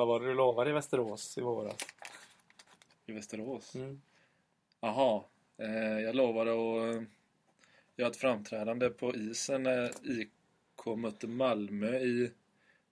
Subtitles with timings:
[0.00, 1.76] Vad var det du lovade i Västerås i våras?
[3.06, 3.74] I Västerås?
[3.74, 4.00] Mm.
[4.80, 5.22] Jaha.
[5.58, 7.02] Eh, jag lovade att eh,
[7.96, 9.90] göra ett framträdande på isen när
[10.20, 10.30] IK
[10.96, 12.30] mötte Malmö i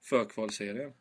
[0.00, 0.92] förkvalserien.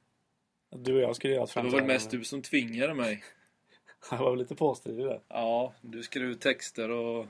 [0.69, 1.93] Du och jag skulle göra ett Det var väl framträdande.
[1.93, 3.23] mest du som tvingade mig.
[4.11, 5.21] Jag var väl lite påstridig där.
[5.27, 7.25] Ja, du skrev texter och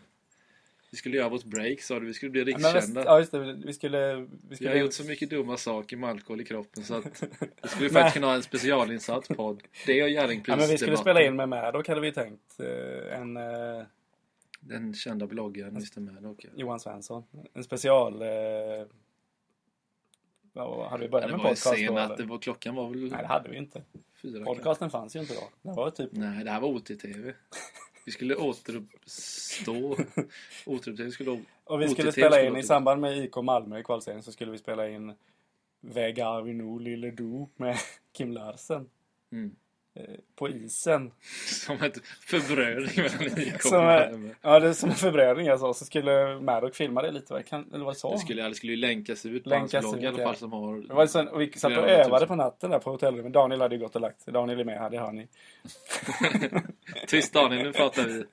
[0.91, 2.05] vi skulle göra vårt break sa du.
[2.05, 3.04] Vi skulle bli Ja, rikskända.
[3.05, 3.54] ja, just det.
[3.66, 4.27] Vi skulle...
[4.50, 7.23] Vi skulle har gjort så mycket dumma saker med alkohol i kroppen så att
[7.63, 9.63] vi skulle faktiskt kunna ha en specialinsatt podd.
[9.86, 12.60] Det och Jerringpris Ja, men vi skulle spela in med Maddock hade vi tänkt.
[12.60, 13.84] Eh, En eh,
[14.60, 16.44] Den kända bloggaren Mr Maddock.
[16.44, 16.50] ja.
[16.55, 17.24] Johan Svensson.
[17.54, 18.22] En special...
[18.22, 18.27] Eh,
[20.54, 21.98] vad hade vi börjat med podcast sen då?
[21.98, 23.82] att det var, klockan var väl Nej, det hade vi inte.
[24.22, 24.46] fyra kanske.
[24.55, 25.49] Podcasten fanns ju inte då.
[25.62, 26.10] Det var typ...
[26.12, 27.34] Nej, det här var OTTV.
[28.08, 29.98] Vi skulle återuppstå.
[30.66, 31.44] OTTV skulle...
[31.63, 34.58] Och vi skulle spela in i samband med IK Malmö i kvalserien så skulle vi
[34.58, 35.13] spela in
[35.82, 37.78] Vägar vi nu lille du med
[38.18, 38.90] Kim Larsen.
[39.32, 39.55] Mm.
[40.35, 41.12] På isen.
[41.65, 44.27] Som ett förbrödring mellan IK och Som, Malmö.
[44.27, 45.73] eh, ja, det är som en förbrödring alltså.
[45.73, 47.43] Så skulle Maddock filma det lite.
[47.43, 48.12] Kan, eller var det så?
[48.13, 50.26] Det skulle, det skulle ju länkas ut på Länkas hans blogg ut, i alla ja.
[50.26, 50.77] fall som har...
[50.77, 52.27] Det var sen, och vi satt och övade tusen.
[52.27, 53.34] på natten där på hotellrummet.
[53.34, 54.34] Daniel hade ju gått och lagt sig.
[54.34, 55.27] Daniel är med här, det hör ni.
[57.07, 58.23] Tyst Daniel, nu pratar vi.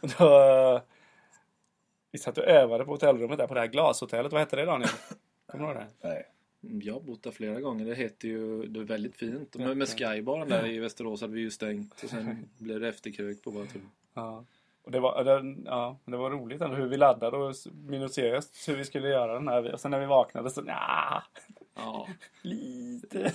[0.18, 0.80] Då,
[2.12, 4.32] vi satt och övade på hotellrummet där på det här glashotellet.
[4.32, 4.90] Vad hette det Daniel?
[5.50, 6.08] Kommer du ihåg det?
[6.08, 6.26] Nej.
[6.62, 7.86] Jag har bott där flera gånger.
[7.86, 8.66] Det heter ju...
[8.66, 9.56] Det är väldigt fint.
[9.56, 12.02] Men med Skybaren där i Västerås hade vi ju stängt.
[12.02, 13.82] Och sen blev det efterkrök på våra tur.
[14.14, 14.44] Ja.
[14.82, 18.76] Och det var, det, ja, det var roligt ändå hur vi laddade och minutiöst hur
[18.76, 19.72] vi skulle göra den här.
[19.72, 21.22] Och sen när vi vaknade så, ja,
[21.74, 22.08] Ja,
[22.42, 23.32] lite.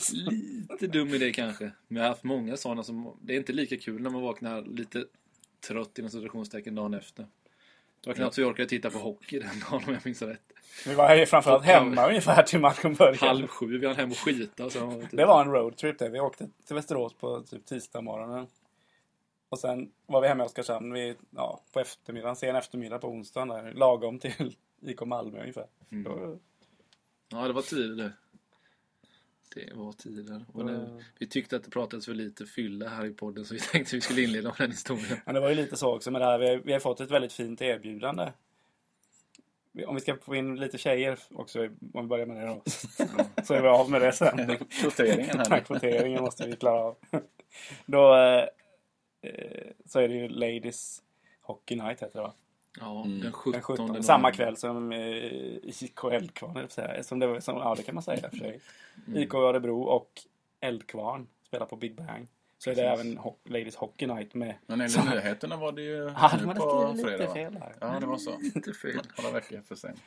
[0.69, 1.71] lite dum idé kanske.
[1.87, 3.17] Men jag har haft många sådana som...
[3.21, 5.05] Det är inte lika kul när man vaknar lite
[5.67, 7.27] trött inom situationstecken dagen efter.
[8.07, 10.41] Det var knappt så jag orkade titta på hockey den dagen om jag minns rätt.
[10.85, 13.17] Vi var ju framförallt hemma ungefär till matchen började.
[13.17, 14.69] Halv sju, vi hann hem och skita.
[14.69, 16.09] Så Det var en roadtrip där.
[16.09, 18.47] Vi åkte till Västerås på typ tisdag morgonen.
[19.49, 23.47] Och sen var vi hemma i Oskarshamn vid, ja, på eftermiddagen, sen eftermiddag på onsdagen
[23.47, 23.73] där.
[23.73, 25.67] Lagom till IK Malmö ungefär.
[25.91, 26.39] Mm.
[27.29, 28.11] Ja, det var tider det.
[29.65, 30.45] Det var tider.
[30.53, 33.59] Och nu, vi tyckte att det pratades för lite fylla här i podden så vi
[33.71, 35.19] tänkte att vi skulle inleda med den historien.
[35.25, 36.39] Men det var ju lite så också med det här.
[36.39, 38.31] Vi har, vi har fått ett väldigt fint erbjudande.
[39.87, 41.59] Om vi ska få in lite tjejer också,
[41.93, 42.61] om vi börjar med det då.
[43.43, 44.57] Så är vi av med det sen.
[44.81, 45.59] Kvoteringen här.
[45.59, 46.97] Kvoteringen måste vi klara av.
[47.85, 48.47] Då eh,
[49.21, 51.03] eh, så är det ju Ladies
[51.41, 52.33] Hockey Night heter det va?
[52.79, 53.19] Ja, Mm.
[53.19, 54.01] den 17, Den 17, november.
[54.01, 54.99] samma kväll som eh,
[55.63, 57.03] IK Eldkvarn, säga.
[57.03, 58.59] som det, var- som, Ja, det kan man säga för sig.
[59.07, 59.21] Mm.
[59.23, 60.09] IK Örebro och
[60.61, 62.27] Eldkvarn spelar på Big Bang.
[62.57, 62.99] Så är det Precis.
[63.05, 64.55] även ho- Ladies Hockey Night med...
[64.65, 67.73] Men enligt nyheterna var det ju Ja, nu man på skrivit fredag lite fel här.
[67.81, 68.31] Ja, det var så.
[68.55, 69.01] Inte fel.
[69.17, 70.01] Några veckor för sent.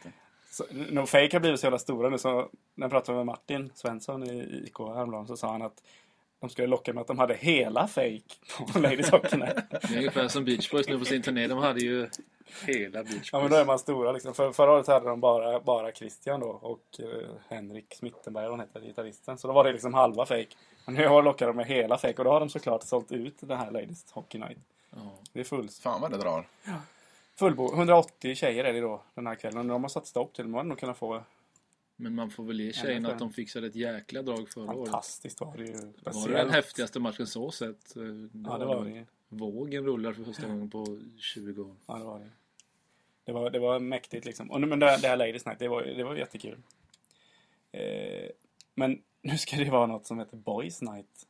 [0.50, 3.70] Så, no, Fake har blivit så jävla stora nu så när jag pratade med Martin
[3.74, 5.82] Svensson i IK häromdagen så sa han att
[6.40, 8.20] de skulle locka med att de hade hela Fake
[8.72, 9.56] på Ladies Hockey Night.
[9.70, 11.46] Det är ungefär som Beach Boys nu på sin turné.
[11.46, 12.08] De hade ju
[12.66, 14.34] hela Beach Ja men då är man stora liksom.
[14.34, 18.80] För, förra året hade de bara, bara Christian då och eh, Henrik Smittenberg, han heter,
[18.80, 19.38] gitarristen.
[19.38, 20.46] Så då var det liksom halva Fake.
[20.86, 23.34] Men nu har lockar de med hela Fake och då har de såklart sålt ut
[23.40, 24.58] den här Ladies Hockey Night.
[24.90, 24.98] Ja.
[25.32, 26.46] Det är full, Fan vad det drar.
[27.38, 27.72] fullbo.
[27.74, 29.68] 180 tjejer är det då den här kvällen.
[29.68, 30.44] De har satt stopp till.
[30.44, 31.22] De hade nog kunnat få
[31.96, 34.90] Men man får väl ge tjejerna att de fixade ett jäkla drag förra året.
[34.90, 35.72] fantastiskt var det ju.
[35.72, 36.52] Var det den Speciellt.
[36.52, 37.96] häftigaste matchen så sett?
[37.96, 38.02] Eh,
[38.46, 39.04] Ja det var det.
[39.28, 41.76] Vågen rullar för första gången på 20 år.
[41.86, 42.30] Ja, det var det.
[43.24, 44.50] Det var, det var mäktigt liksom.
[44.50, 46.58] Och, nu- men det, det här Ladies Night, det var, det var jättekul.
[47.72, 48.30] Eh,
[48.74, 51.26] men nu ska det vara något som heter Boys Night.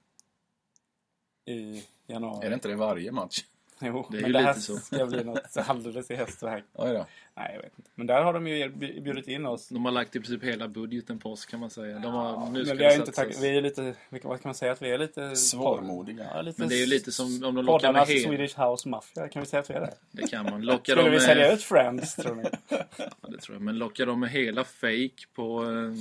[1.45, 2.47] I januari.
[2.47, 3.45] Är det inte det varje match?
[3.83, 4.77] Jo, Det är men ju det här lite så.
[4.77, 6.63] ska bli något alldeles i hästväg.
[6.73, 7.07] Oj då.
[7.35, 7.91] Nej, jag vet inte.
[7.95, 8.69] Men där har de ju
[9.01, 9.69] bjudit in oss.
[9.69, 11.99] De har lagt i princip hela budgeten på oss kan man säga.
[11.99, 14.72] De har, nu men ska vi, inte tack, vi är lite, vad kan man säga
[14.72, 15.37] att vi är lite...
[15.37, 16.27] Svårmodiga.
[16.34, 18.28] Ja, lite Men det är ju lite som om de lockar med Poddarnas hela...
[18.28, 19.95] Swedish House Mafia, kan vi säga att vi är det?
[20.10, 20.63] Det kan man.
[20.63, 21.54] Lockar Skulle de vi sälja med...
[21.54, 22.43] ut Friends, tror ni?
[22.97, 23.63] Ja, det tror jag.
[23.63, 25.93] Men lockar de med hela fake på, eh,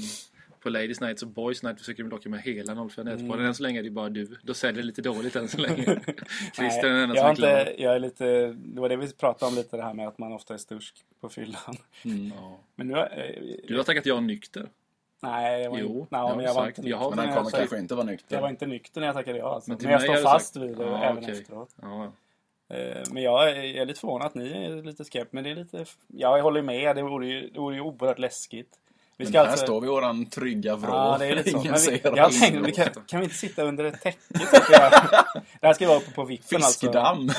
[0.60, 3.46] på Ladies Night och Boys Night försöker de locka med hela 05 mm.
[3.46, 4.38] Än så länge är det bara du.
[4.44, 5.84] Då säljer det lite dåligt än så länge.
[6.56, 9.50] Christian är den enda jag, som inte, jag är lite, det var det vi pratade
[9.52, 11.76] om lite det här med att man ofta är stursk på fyllan.
[12.06, 12.32] Mm.
[12.42, 12.60] Ja.
[12.76, 14.68] Men nu, eh, Du har tackat ja nykter.
[15.24, 16.78] nej, jag var, Jo, inte, det har nej, men du jag var sagt.
[16.78, 18.36] inte Jag har- nykter Men han kommer kanske inte vara nykter.
[18.36, 19.56] Jag var inte nykter när jag tackade ja.
[19.56, 19.72] Alltså.
[19.72, 21.40] Men Men, jag står fast sagt- vid det Ja, även okej.
[21.40, 21.76] efteråt.
[21.82, 22.12] Ja.
[22.72, 25.28] Eh, Men jag är, jag är lite förvånad att ni är lite skeptiska.
[25.36, 25.86] Men det är lite...
[26.08, 26.96] Ja, jag håller med.
[26.96, 28.79] Det vore ju, det vore ju oerhört läskigt.
[29.20, 29.66] Vi Men ska här alltså...
[29.66, 30.94] står vi i våran trygga vrå.
[30.94, 31.58] Ja, det är lite så.
[31.58, 34.18] Men vi, jag tänkte, vi kan, kan vi inte sitta under ett täcke?
[35.60, 36.80] det här ska vara uppe på vippen alltså.
[36.80, 37.30] Fiskedamm.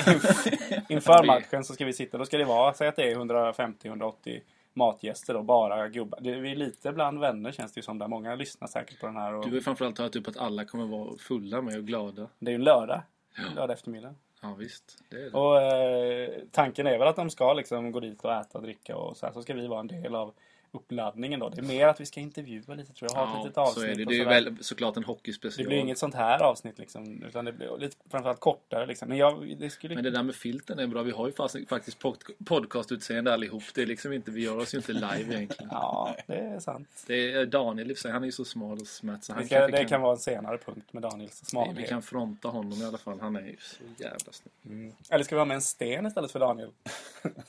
[0.89, 4.39] Inför matchen så ska vi sitta, då ska det vara, säg att det är 150-180
[4.73, 6.19] matgäster då, bara gubbar.
[6.21, 8.07] Vi är lite bland vänner känns det ju som där.
[8.07, 9.33] Många lyssnar säkert på den här.
[9.33, 12.27] Och Du har framförallt tagit upp att alla kommer vara fulla med och glada.
[12.39, 13.01] Det är ju en lördag.
[13.37, 13.43] Ja.
[13.55, 14.15] Lördag eftermiddag.
[14.41, 15.37] Ja visst, det det.
[15.37, 18.95] Och eh, tanken är väl att de ska liksom gå dit och äta och dricka
[18.95, 19.33] och så här.
[19.33, 20.33] Så ska vi vara en del av
[20.71, 21.49] uppladdningen då.
[21.49, 23.25] Det är mer att vi ska intervjua lite tror jag.
[23.25, 24.05] Ha ett litet Ja, avsnitt så är det.
[24.05, 25.63] Det är väl såklart en hockeyspecial.
[25.63, 27.23] Det blir inget sånt här avsnitt liksom.
[27.23, 29.09] Utan det blir lite, framförallt kortare liksom.
[29.09, 29.95] Men jag, det skulle...
[29.95, 31.01] Men det där med filten är bra.
[31.03, 33.63] Vi har ju fast, faktiskt pod- podcastutseende allihop.
[33.75, 35.69] Det är liksom inte, vi gör oss ju inte live egentligen.
[35.81, 37.03] Ja, det är sant.
[37.07, 39.77] Det är Daniel i han är ju så smal och smärt så han ska, det
[39.77, 41.89] kan, kan vara en senare punkt med Daniels vi smalhet.
[41.89, 43.19] kan fronta honom i alla fall.
[43.19, 44.75] Han är ju så jävla snygg.
[44.75, 44.93] Mm.
[45.09, 46.69] Eller ska vi ha med en sten istället för Daniel?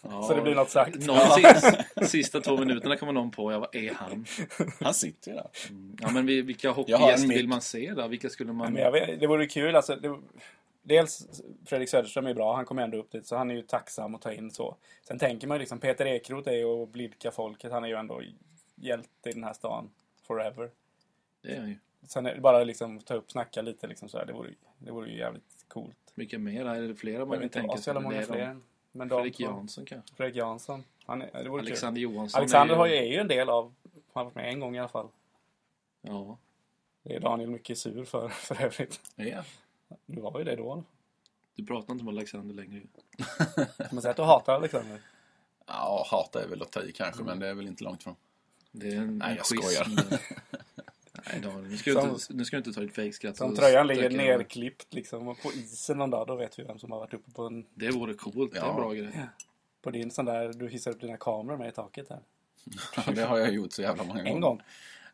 [0.02, 1.06] Ja, Så det blir något sagt.
[1.06, 4.26] Någon sista, sista två minuterna kommer någon på, ja vad är han?
[4.81, 5.49] Han sitter ju där.
[6.00, 8.09] Ja men vi- vilka Jag hockeygäster vill man se då?
[8.09, 8.73] Vilka skulle man...
[8.73, 9.97] Men jag vet, det vore kul alltså.
[9.97, 10.19] Det,
[10.82, 11.26] dels
[11.67, 12.56] Fredrik Söderström är bra.
[12.56, 13.26] Han kommer ändå upp dit.
[13.26, 14.76] Så han är ju tacksam att ta in så.
[15.03, 17.73] Sen tänker man ju liksom Peter Ekroth är ju att blidka folket.
[17.73, 18.23] Han är ju ändå
[18.75, 19.91] hjälte i den här stan.
[20.26, 20.70] Forever.
[21.43, 21.76] Det är han ju.
[22.06, 24.26] Sen är det bara liksom ta upp, snacka lite liksom så här.
[24.26, 25.97] Det vore, det vore ju jävligt coolt.
[26.14, 26.64] Vilka mer?
[26.64, 28.26] Är det flera Jag man vet inte tänka vad så jävla Det många är de.
[28.32, 28.56] fler.
[28.92, 30.14] Men de Fredrik Jansson kanske?
[30.14, 30.84] Fredrik Jansson.
[31.06, 31.68] Han är, det vore kul.
[31.70, 33.74] Alexander Johansson Alexander är har ju, är ju en del av...
[33.92, 35.08] Han har varit med en gång i alla fall.
[36.02, 36.38] Ja.
[37.02, 39.00] Det är Daniel mycket sur för, för övrigt.
[39.16, 39.44] ja.
[40.06, 40.84] Du var ju det då.
[41.54, 42.86] Du pratar inte med Alexander längre ju.
[43.76, 45.00] Kan man säga att du hatar Alexander?
[45.66, 48.16] Ja, hata är väl att ta i kanske, men det är väl inte långt från.
[48.70, 49.86] Det är en, Nej, jag skojar.
[51.32, 53.37] Nej, Daniel, nu ska, du Som- inte, nu ska du inte ta ditt fejkskratt.
[53.37, 56.26] Som tröjan ligger nerklippt liksom och på isen någon dag.
[56.26, 58.53] Då vet vi vem som har varit uppe på, en, Det vore coolt.
[58.53, 58.75] Det är en Ja.
[58.75, 59.29] bra grej.
[59.82, 60.53] på din sån där...
[60.53, 62.20] Du hissar upp dina kameror med i taket här.
[63.14, 64.35] Det har jag gjort så jävla många gånger.
[64.35, 64.61] En gång.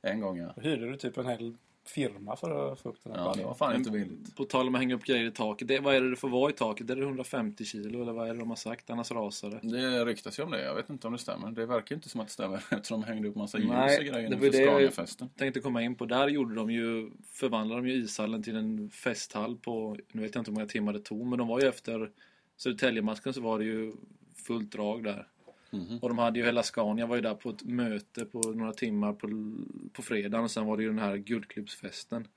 [0.02, 0.52] En gång, ja.
[0.56, 1.56] Då hyrde du typ en hel
[1.88, 4.36] firma för att få upp den här Ja, det var fan inte billigt.
[4.36, 5.68] På tal om att hänga upp grejer i taket.
[5.68, 6.90] Det, vad är det det får vara i taket?
[6.90, 8.90] Är det 150 kilo eller vad är det de har sagt?
[8.90, 9.60] Annars rasar det.
[9.78, 10.64] Det ryktas ju om det.
[10.64, 11.50] Jag vet inte om det stämmer.
[11.50, 14.04] Det verkar inte som att det stämmer eftersom de hängde upp massa ljus Nej, och
[14.04, 15.28] grejer det inför det- Scaniafesten.
[15.28, 16.04] tänkte komma in på.
[16.06, 20.40] Där gjorde de ju, förvandlade de ju ishallen till en festhall på, nu vet jag
[20.40, 22.10] inte hur många timmar det tog, men de var ju efter
[22.56, 23.92] Södertäljematchen så var det ju
[24.46, 25.26] fullt drag där.
[25.70, 25.98] Mhm.
[26.02, 29.12] Och de hade ju hela Scania var ju där på ett möte på några timmar
[29.12, 29.28] på,
[29.92, 32.28] på fredagen och sen var det ju den här guldklubbsfesten.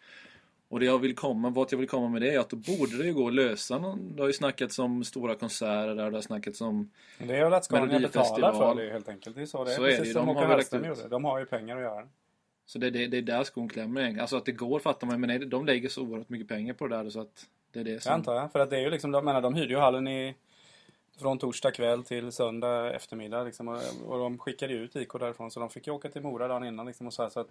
[0.70, 2.98] Och det jag vill komma, vart jag vill komma med det är att då borde
[2.98, 4.16] det ju gå att lösa någon.
[4.16, 7.44] Det har ju snackats om stora konserter där, det har snackats om Men det är
[7.44, 9.36] väl att Scania betalar för det helt enkelt.
[9.36, 9.76] Det är så det är.
[9.76, 10.14] Så är det Precis ju.
[10.14, 11.08] som De har Håkan Hellström gjorde.
[11.08, 12.08] De har ju pengar att göra det.
[12.66, 14.20] Så det, det, det är där skon klämmer.
[14.22, 16.88] Alltså att det går fattar man men nej, de lägger så oerhört mycket pengar på
[16.88, 18.14] det där så att det är det Det som...
[18.14, 18.52] antar jag.
[18.52, 20.36] För att det är ju liksom, de, menar, de hyrde ju hallen i,
[21.20, 23.44] från torsdag kväll till söndag eftermiddag.
[23.44, 25.52] Liksom, och, och de skickade ut IK därifrån.
[25.52, 26.86] Så de fick ju åka till Mora dagen innan.
[26.86, 27.50] Liksom, och så, här, så att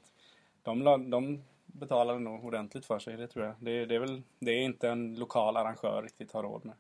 [0.62, 3.54] de, de betalade nog ordentligt för sig, det tror jag.
[3.60, 6.74] Det, det är väl det är inte en lokal arrangör riktigt har råd med.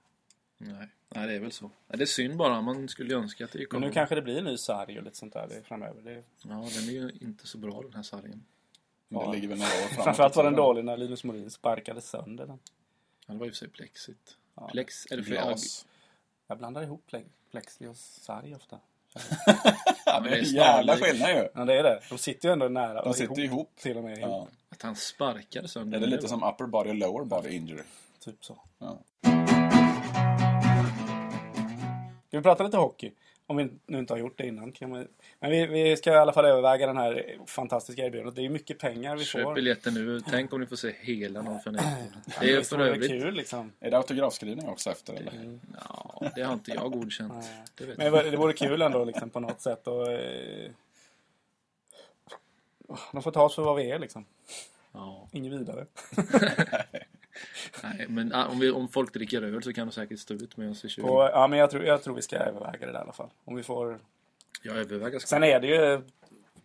[0.58, 0.88] Nej.
[1.08, 1.70] nej, det är väl så.
[1.86, 2.60] Det är synd bara.
[2.60, 4.56] Man skulle ju önska att det gick Men nu att- kanske det blir en ny
[4.56, 6.02] sarg och lite sånt där det, framöver.
[6.02, 8.44] Det, Ja, den är ju inte så bra den här sargen.
[9.08, 10.04] Men det ligger väl några år framåt.
[10.04, 12.58] framförallt var den i dålig när Linus Molin sparkade sönder den.
[13.26, 14.36] Ja, det var ju för sig plexit.
[14.54, 14.68] Ja.
[14.68, 15.86] Plex, eller för Glas.
[16.50, 18.78] Jag blandar ihop ple- plexi och sarg ofta.
[20.06, 21.48] Ja, det det är är jävla skillnad ju.
[21.54, 22.00] Ja, det är det.
[22.08, 23.04] De sitter ju ändå nära.
[23.04, 23.72] De sitter ihop.
[23.76, 24.30] Till och med ihop.
[24.30, 24.48] Ja.
[24.68, 27.82] Att han sparkade sönder Är det den, lite som upper body och lower body injury?
[28.24, 28.58] Typ så.
[28.78, 28.98] Ja.
[32.28, 33.12] Ska vi prata lite hockey?
[33.50, 34.72] Om vi nu inte har gjort det innan.
[34.72, 35.08] Kan man...
[35.40, 38.34] Men vi, vi ska i alla fall överväga den här fantastiska erbjudandet.
[38.34, 39.54] Det är ju mycket pengar vi Köp får.
[39.54, 40.20] biljetten nu.
[40.30, 41.78] Tänk om ni får se hela någon för Det
[42.40, 43.08] är ju för övrigt...
[43.10, 43.72] kul liksom.
[43.80, 45.58] Är det autografskrivning också efter eller?
[45.88, 47.32] Ja, det har inte jag godkänt.
[47.78, 48.14] Det vet Men jag.
[48.14, 49.86] det vore- det vore kul ändå liksom på något sätt.
[49.86, 50.70] Och, eh...
[53.12, 54.24] De får ta oss för vad vi är liksom.
[54.92, 55.86] Ja, Inget vidare.
[57.82, 60.56] nej, men ah, om, vi, om folk dricker öl så kan de säkert stå ut
[60.56, 61.02] med oss i 20.
[61.02, 63.30] Och, ja, men jag tror, jag tror vi ska överväga det där i alla fall.
[63.44, 63.98] Om vi får...
[64.62, 65.26] Jag överväger ska...
[65.26, 66.02] Sen är det ju...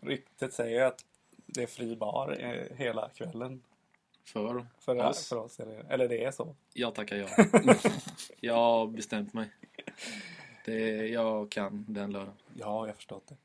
[0.02, 1.06] Ryktet säger att
[1.46, 3.62] det är fri bar eh, hela kvällen.
[4.26, 5.30] För För, oss.
[5.30, 5.58] för oss.
[5.58, 6.56] Det, eller det är så.
[6.74, 7.28] Jag tackar ja.
[8.40, 9.50] jag har bestämt mig.
[10.66, 12.36] Det, jag kan den lördagen.
[12.54, 13.36] Ja, jag har förstått det.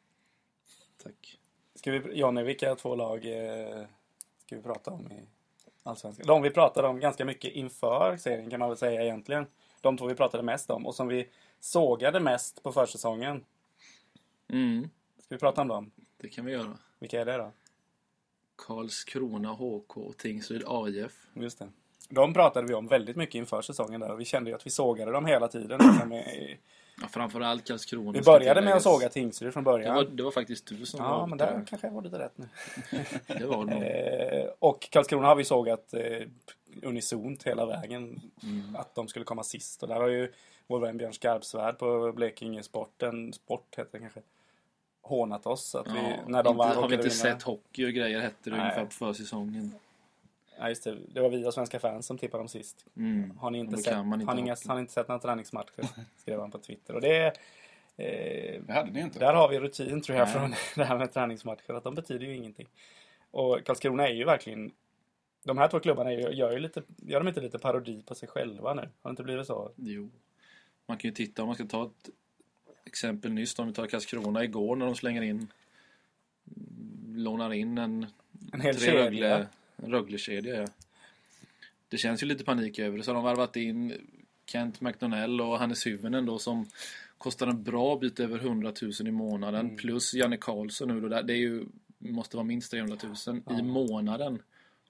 [1.03, 1.39] Tack.
[1.75, 3.85] Ska vi, Jonny, vilka två lag eh,
[4.47, 5.21] ska vi prata om i
[5.83, 6.27] Allsvenskan?
[6.27, 9.47] De vi pratade om ganska mycket inför serien kan man väl säga egentligen.
[9.81, 11.29] De två vi pratade mest om och som vi
[11.61, 13.45] sågade mest på försäsongen.
[14.49, 15.91] Mm, Ska vi prata om dem?
[16.17, 16.79] det kan vi göra.
[16.99, 17.53] Vilka är det då?
[18.57, 21.27] Karlskrona HK och Tingsryd AIF.
[21.35, 21.69] Just det.
[22.11, 24.71] De pratade vi om väldigt mycket inför säsongen där och vi kände ju att vi
[24.71, 25.81] sågade dem hela tiden.
[25.85, 26.23] Liksom,
[27.03, 28.13] Ja, framförallt Karlskrona.
[28.13, 30.17] vi började med att såga Tingsryd från Det var, början.
[30.17, 32.49] det var faktiskt du som Ja, var men där kanske jag var lite rätt nu.
[33.39, 33.87] Det var det.
[33.87, 36.27] Eh, och Karlskrona har vi sågat eh,
[36.83, 38.21] unisont hela vägen.
[38.43, 38.77] Mm.
[38.77, 39.83] Att de skulle komma sist.
[39.83, 40.33] Och där har ju
[40.67, 44.21] vår vän Björn Skarpsvärd på Blekinge Sporten, Sport heter det kanske.
[45.03, 45.75] hånat oss.
[45.75, 47.11] Att vi, Ja, när de inte, var, har vi inte vinna.
[47.15, 48.61] sett hockey och grejer hette det Nej.
[48.61, 49.73] ungefär på försäsongen.
[50.61, 50.97] Ja, just det.
[51.09, 52.87] Det var vi och svenska fans som tippade dem sist.
[52.97, 53.39] Mm.
[53.39, 55.89] Har ni inte, sett, inte har ni, inga, har ni inte sett några träningsmatcher?
[56.17, 56.95] Skrev han på Twitter.
[56.95, 57.27] Och det
[57.97, 59.19] eh, Det hade ni inte.
[59.19, 60.35] Där har vi rutin tror jag Nej.
[60.35, 61.73] från det här med träningsmatcher.
[61.75, 62.69] Att de betyder ju ingenting.
[63.31, 64.73] Och Karlskrona är ju verkligen...
[65.45, 66.83] De här två klubbarna är ju, gör ju lite...
[66.97, 68.83] Gör de inte lite parodi på sig själva nu?
[68.83, 69.73] Har det inte blivit så?
[69.77, 70.11] Jo.
[70.87, 72.11] Man kan ju titta, om man ska ta ett
[72.85, 75.53] exempel nyss, om vi tar Karlskrona igår när de slänger in,
[77.07, 78.07] lånar in en,
[78.53, 79.47] En hel tre kedja.
[79.83, 80.61] Rögle-kedja.
[80.61, 80.67] Ja.
[81.89, 83.95] Det känns ju lite panik över det, så har de varvat in
[84.47, 86.67] Kent McDonnell och Hannes Hyvönen då som
[87.19, 89.61] kostar en bra bit över 100 000 i månaden.
[89.61, 89.77] Mm.
[89.77, 91.65] Plus Janne Karlsson nu då, det är ju,
[91.99, 92.97] måste vara minst 300
[93.27, 93.59] 000 Ja.
[93.59, 94.43] i månaden.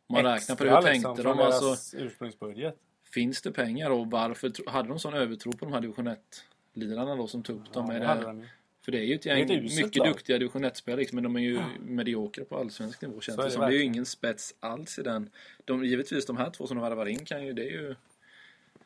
[0.07, 1.43] Man räknar på det, Extra, hur liksom, tänkte från de?
[1.43, 2.77] Alltså, ursprungsbudget.
[3.11, 7.27] Finns det pengar och varför hade de sån övertro på de här division 1-lirarna då
[7.27, 7.87] som tog upp dem?
[7.91, 8.47] Ja, Är det det.
[8.83, 10.09] För det är ju ett gäng ett mycket lag.
[10.09, 13.51] duktiga division 1-spelare liksom, men de är ju mediokra på allsvensk nivå känns det det
[13.51, 13.61] som.
[13.61, 15.31] Det är ju ingen spets alls i den.
[15.65, 17.95] De, givetvis de här två som de värvar in kan ju, det är ju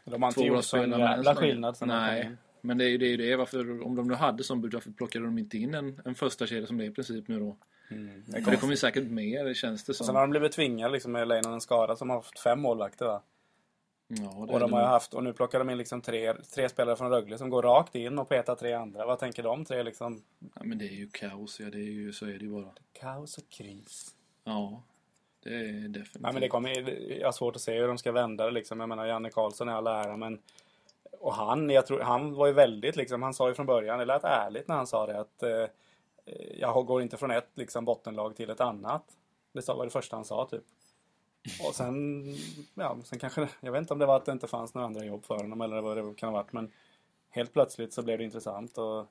[0.05, 3.13] De har inte gjort så en jävla skillnad sen Nej, men det är ju det.
[3.13, 3.37] Är det.
[3.37, 6.47] Varför, om de nu hade sån bud, varför plockade de inte in en, en första
[6.47, 7.57] kedja som det är i princip nu då?
[7.91, 8.25] Mm.
[8.27, 10.15] Det kommer ju säkert mer, känns det Och sen som.
[10.15, 13.23] har de blivit tvingade liksom, med Leinonen skada som har haft fem målvakter va?
[14.09, 17.11] Ja, Och de har haft, och nu plockar de in liksom tre, tre spelare från
[17.11, 19.07] Rögle som går rakt in och petar tre andra.
[19.07, 20.23] Vad tänker de tre liksom?
[20.55, 22.73] ja, men det är ju kaos, ja, det är ju, så är det ju bara.
[22.93, 24.15] Kaos och kris.
[24.45, 24.83] Ja,
[25.43, 26.21] det är definitivt.
[26.23, 28.81] Nej men det kommer, jag har svårt att se hur de ska vända det liksom.
[28.81, 30.39] Jag menar Janne Karlsson är all ära men
[31.21, 34.05] och han, jag tror, han var ju väldigt liksom, han sa ju från början, det
[34.05, 35.67] lät ärligt när han sa det att eh,
[36.59, 39.05] jag går inte från ett liksom bottenlag till ett annat.
[39.53, 40.65] Det sa- var det första han sa typ.
[41.69, 42.25] Och sen,
[42.75, 44.87] ja, sen kanske, det- jag vet inte om det var att det inte fanns några
[44.87, 46.73] andra jobb för honom eller vad det kan ha varit men
[47.31, 49.07] helt plötsligt så blev det intressant och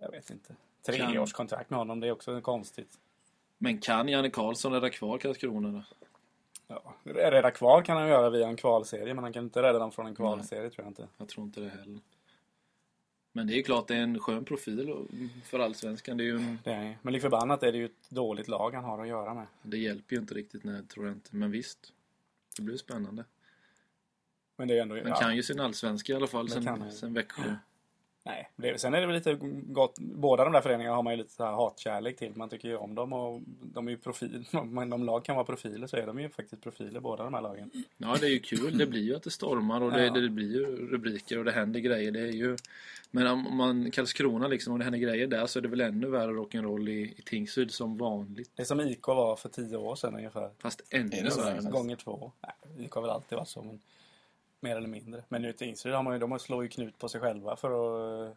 [0.00, 0.54] jag vet inte.
[0.82, 2.98] Treårskontrakt med honom, det är också konstigt.
[3.58, 5.84] Men kan Janne Karlsson rädda kvar Karlskrona?
[6.66, 9.92] Ja, rädda kvar kan han göra via en kvalserie, men han kan inte rädda dem
[9.92, 11.08] från en kvalserie tror jag inte.
[11.18, 12.00] Jag tror inte det heller.
[13.32, 15.06] Men det är ju klart det är en skön profil
[15.44, 16.16] för allsvenskan.
[16.16, 18.74] Det, är ju en, Det är, men lik förbannat är det ju ett dåligt lag
[18.74, 19.46] han har att göra med.
[19.62, 21.36] det hjälper ju inte riktigt, nej, tror jag inte.
[21.36, 21.92] Men visst,
[22.56, 23.24] det blir spännande.
[24.56, 24.94] Men det är ändå...
[24.94, 27.54] Men ja, kan ju sin allsvenska i alla fall sen, sen Växjö.
[28.24, 29.98] Nej, det, sen är det väl lite gott.
[29.98, 32.32] Båda de där föreningarna har man ju lite så här hatkärlek till.
[32.36, 34.44] Man tycker ju om dem och de är ju profil.
[34.64, 37.40] Men om lag kan vara profiler så är de ju faktiskt profiler båda de här
[37.40, 37.70] lagen.
[37.98, 38.78] Ja, det är ju kul.
[38.78, 40.12] Det blir ju att det stormar och det, Ja.
[40.12, 42.10] det blir ju rubriker och det händer grejer.
[42.10, 42.56] Det är ju...
[43.10, 46.06] Men om man Karlskrona liksom, om det händer grejer där så är det väl ännu
[46.06, 48.50] värre rock'n'roll i, i Tingsryd som vanligt.
[48.54, 50.50] Det är som IK var för tio år sedan ungefär.
[50.58, 51.70] Fast ännu värre.
[51.70, 52.32] Gånger två.
[52.40, 53.80] Nej, IK har väl alltid varit så, men
[54.62, 55.22] mer eller mindre.
[55.28, 57.70] Men nu i Tingsryd har man ju, de slår ju knut på sig själva för
[57.70, 58.36] att eh,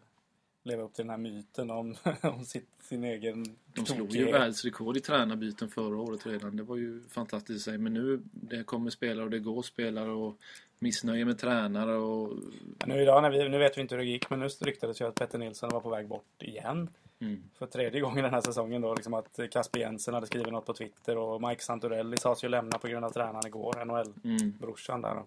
[0.63, 4.97] leva upp till den här myten om, om sitt, sin egen De slog ju världsrekord
[4.97, 6.57] i tränarbyten förra året redan.
[6.57, 7.77] Det var ju fantastiskt i sig.
[7.77, 10.37] Men nu det kommer spelare och det går spelare och
[10.79, 12.33] missnöje med tränare och...
[12.79, 15.01] Ja, Nu, idag, när vi, nu vet vi inte hur det gick, men nu ryktades
[15.01, 16.89] ju att Petter Nilsson var på väg bort igen.
[17.19, 17.43] Mm.
[17.57, 18.95] För tredje gången den här säsongen då.
[18.95, 22.77] Liksom att Kasper Jensen hade skrivit något på Twitter och Mike Santorelli sades ju lämna
[22.77, 25.01] på grund av tränaren igår, NHL-brorsan Mm.
[25.01, 25.25] där då.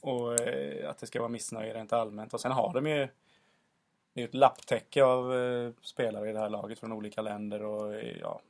[0.00, 2.34] Och eh, att det ska vara missnöje rent allmänt.
[2.34, 3.08] Och sen har de ju
[4.14, 7.94] det är ett lapptäcke av eh, spelare i det här laget från olika länder och
[7.94, 8.40] eh, ja,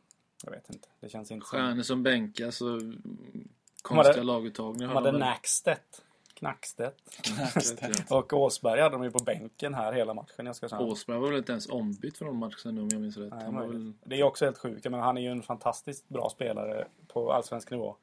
[0.44, 0.88] jag vet inte.
[1.00, 1.46] Det känns inte.
[1.46, 3.48] Stjärnor som bänkas och mm, hade-
[3.82, 4.94] konstiga laguttagningar.
[4.94, 5.18] De hade.
[5.18, 6.02] Nackstedt.
[6.34, 7.02] Knackstedt.
[8.08, 8.18] Jag.
[8.18, 10.84] Och Åsberg hade de ju på bänken här hela matchen i Oskarshamn.
[10.84, 13.32] Åsberg var väl inte ens ombytt för någon match sen nu om jag minns rätt.
[13.32, 13.92] Nej, Han var väl...
[14.04, 14.84] Det är också helt sjukt.
[14.84, 17.96] Men han är ju en fantastiskt bra spelare på allsvensk nivå.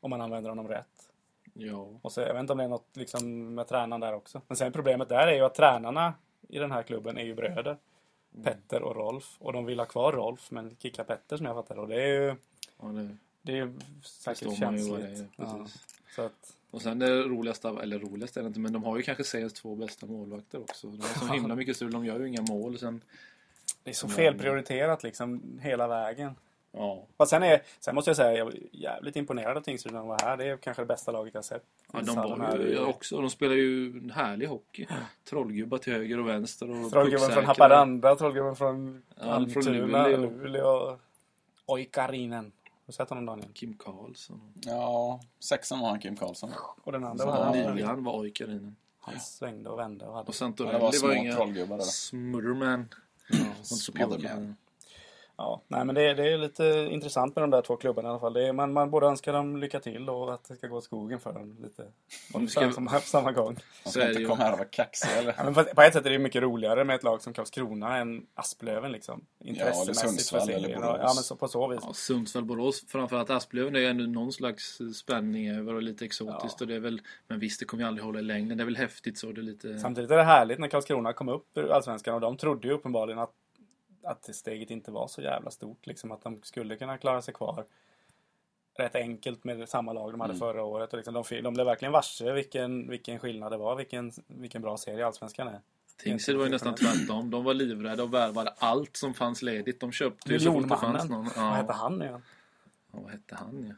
[0.00, 1.10] Om man använder honom rätt.
[1.54, 1.88] Ja.
[2.02, 4.40] Och så, jag vet inte om det är något liksom, med tränaren där också.
[4.48, 6.14] Men sen problemet där är ju att tränarna
[6.48, 7.76] i den här klubben är ju bröder.
[8.34, 8.44] Mm.
[8.44, 9.36] Petter och Rolf.
[9.38, 11.78] Och de vill ha kvar Rolf men kickar Petter som jag fattar.
[11.78, 12.36] Och det är ju,
[12.80, 15.20] ja det det är ju säkert man ju det känsligt.
[15.20, 15.28] är.
[16.16, 19.02] Ja, att, Och sen det roligaste, eller roligaste är det inte, men de har ju
[19.02, 20.86] kanske seriens två bästa målvakter också.
[20.86, 22.78] De har så himla mycket strul, de gör ju inga mål.
[22.78, 23.00] Sen,
[23.82, 26.34] det är så felprioriterat liksom hela vägen.
[26.74, 27.06] Ja.
[27.18, 30.08] Fast sen, är, sen måste jag säga, jag var jävligt imponerad av Tingsryd när de
[30.08, 30.36] var här.
[30.36, 31.64] Det är kanske det bästa laget jag sett.
[31.92, 34.86] Ja, de var ju också, de spelar ju en härlig hockey.
[35.28, 37.44] Trollgubbar till höger och vänster och Trollgubben från.
[37.44, 40.16] Haparanda, Trollgubben från Ja, Almtuna, från Luleå.
[40.16, 40.98] Luleå.
[41.66, 42.44] Oikarinen.
[42.64, 43.48] Har du sett honom Daniel?
[43.52, 44.40] Kim Karlsson.
[44.54, 46.50] Ja, sexan var han Kim Karlsson.
[46.82, 47.74] Och den andra Så var han- han.
[47.76, 48.76] Nian var Oikarinen.
[49.00, 50.22] Han svängde och vände och hade...
[50.22, 52.88] Och Ja, Santorelli det var var, små inga trollgubbar så pjåkig.
[53.62, 54.56] Smotherman.
[55.36, 58.20] Ja, nej men det, det är lite intressant med de där två klubbarna i alla
[58.20, 58.32] fall.
[58.32, 60.84] Det är, man, man borde önska dem lycka till och att det ska gå åt
[60.84, 61.82] skogen för dem lite.
[62.34, 63.46] Och ska- på, på samma gång.
[63.46, 65.34] Man Så ska är det inte komma här och vara kaxig eller?
[65.36, 67.96] Ja, men på, på ett sätt är det mycket roligare med ett lag som Karlskrona
[67.96, 69.24] än Asplöven liksom.
[69.40, 70.80] eller Intressemässigt Sundsvall eller serien.
[70.80, 70.96] Borås.
[71.00, 71.80] Ja, men så, på så vis.
[71.82, 76.60] Ja, Sundsvall, Borås, framförallt Asplöven, det är ändå någon slags spänning över och lite exotiskt.
[76.60, 76.64] Ja.
[76.64, 78.58] Och det är väl, men visst, det kommer ju aldrig hålla i längden.
[78.58, 79.32] Det är väl häftigt så.
[79.32, 79.78] Det är lite...
[79.78, 83.18] Samtidigt är det härligt när Karlskrona kom upp ur Allsvenskan och de trodde ju uppenbarligen
[83.18, 83.30] att,
[84.04, 85.86] att steget inte var så jävla stort.
[85.86, 87.64] Liksom att de skulle kunna klara sig kvar
[88.78, 90.38] rätt enkelt med samma lag de hade Mm.
[90.38, 90.92] förra året.
[90.92, 94.76] Och liksom de, de blev verkligen varse vilken, vilken skillnad det var, vilken, vilken bra
[94.76, 95.60] serie Allsvenskan är.
[95.96, 97.30] Tingsryd var ju nästan tvärtom.
[97.30, 99.80] De var livrädda och värvade allt som fanns ledigt.
[99.80, 101.24] De köpte ju så fort det fanns någon.
[101.24, 102.22] Miljonmannen, vad hette han nu igen?
[102.92, 103.74] Ja, vad hette han ja.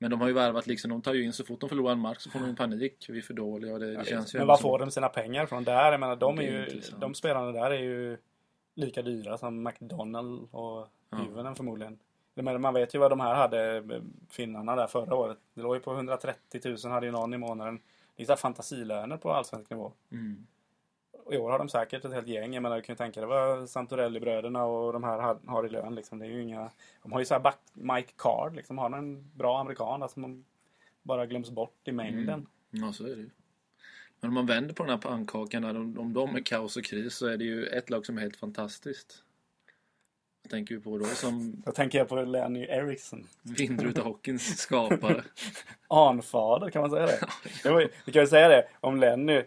[0.00, 1.98] Men de har ju värvat liksom, de tar ju in så fort de förlorar en
[1.98, 3.06] match så får de en panik.
[3.08, 5.46] Vi är för dåliga och det, det känns ju Men var får de sina pengar
[5.46, 5.90] från där?
[5.92, 7.00] Jag menar, de, är är ju, intressant.
[7.00, 8.18] de spelarna där är ju
[8.78, 10.86] lika dyra som McDonald och.
[11.24, 11.98] Hyvönen förmodligen.
[12.34, 15.38] Jag menar, man vet ju vad de här hade, eh, finnarna där förra året.
[15.54, 17.80] Det låg ju på 130 000 hade ju någon i månaden.
[18.16, 19.92] Det är så fantasilöner på allsvensk nivå.
[20.12, 20.46] Mm.
[21.30, 22.54] I år har de säkert ett helt gäng.
[22.54, 25.94] Jag menar, du kan ju tänka dig vad Santorelli-bröderna och de här har- i lön.
[25.94, 26.18] Liksom.
[26.18, 26.70] Det är ju inga...
[27.02, 28.78] De har ju så här back, Mike Card, liksom.
[28.78, 30.44] Har en bra amerikan där som
[31.02, 32.46] bara glöms bort i mängden.
[32.70, 33.30] Ja, så är det ju.
[34.20, 36.84] Men om man vänder på den här pannkakan, där, om, om de är kaos och
[36.84, 39.22] kris så är det ju ett lag som är helt fantastiskt.
[40.42, 41.04] Vad tänker vi på då?
[41.04, 43.26] Som Då tänker jag på Lenny Eriksson.
[43.42, 45.22] vindrutehockeyns skapare.
[45.88, 47.82] Anfader, kan man säga det?
[47.82, 49.42] ju- vi kan ju säga det om Lenny.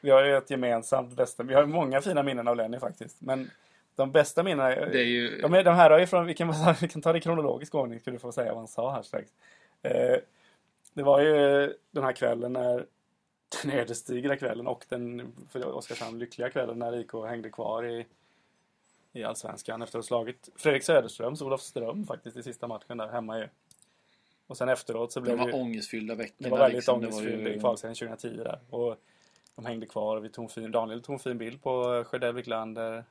[0.00, 1.42] Vi har ju ett gemensamt bästa...
[1.42, 3.20] Vi har ju många fina minnen av Lenny faktiskt.
[3.20, 3.50] Men
[3.96, 4.72] de bästa minnena...
[4.74, 5.40] är- Det är ju...
[5.40, 6.26] De, är, de här har ju från...
[6.26, 8.68] Vi kan, vi kan ta det i kronologisk ordning, ska du få säga vad han
[8.68, 9.30] sa här strax.
[9.82, 10.16] Eh,
[10.94, 12.86] det var ju den här kvällen när...
[13.62, 18.06] Den ödesdigra kvällen och den för Oskarshamn lyckliga kvällen när IK hängde kvar i,
[19.12, 23.38] i Allsvenskan efter att ha slagit Fredrik Söderströms Olofström faktiskt i sista matchen där hemma
[23.38, 23.48] ju.
[24.46, 25.52] Och sen efteråt så Det blev var ju...
[25.52, 26.34] ångestfyllda veckor.
[26.38, 27.00] Det var väldigt liksom.
[27.00, 28.60] Det ångestfylld var ju- i kvalserien 2010 där.
[28.70, 28.96] Och
[29.54, 32.34] de hängde kvar och vi tog en fin, Daniel tog en fin bild på Sjödell
[32.34, 33.04] Wiklander,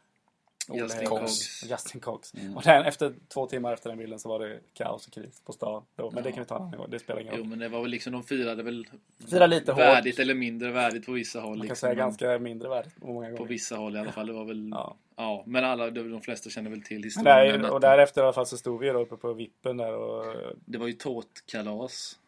[0.70, 1.64] Justin Cox.
[1.64, 2.34] och Justin Cox.
[2.34, 2.58] Mm.
[2.58, 5.54] Och den, efter två timmar efter den bilden så var det kaos och kris på
[5.54, 5.84] stan.
[5.96, 6.12] Då.
[6.12, 6.36] Men det Ja.
[6.36, 7.50] kan vi ta en annan gång, det spelar ingen Jo, roll.
[7.50, 8.88] men det var väl liksom, de firade väl
[9.32, 9.80] Firade lite hårt.
[9.80, 11.50] värdigt eller mindre värdigt på vissa håll.
[11.50, 11.76] Man kan liksom.
[11.76, 13.50] säga Men ganska mindre värdigt på många På gånger.
[13.50, 14.28] vissa håll i alla fall.
[14.28, 14.70] Det var väl...
[14.74, 14.96] Ja.
[15.18, 15.44] Ja.
[15.46, 17.48] men alla, de, flesta känner väl till historien.
[17.62, 17.66] natten.
[17.74, 20.78] och därefter i alla fall så stod vi då uppe på vippen där och Det
[20.78, 22.20] var ju tårtkalas.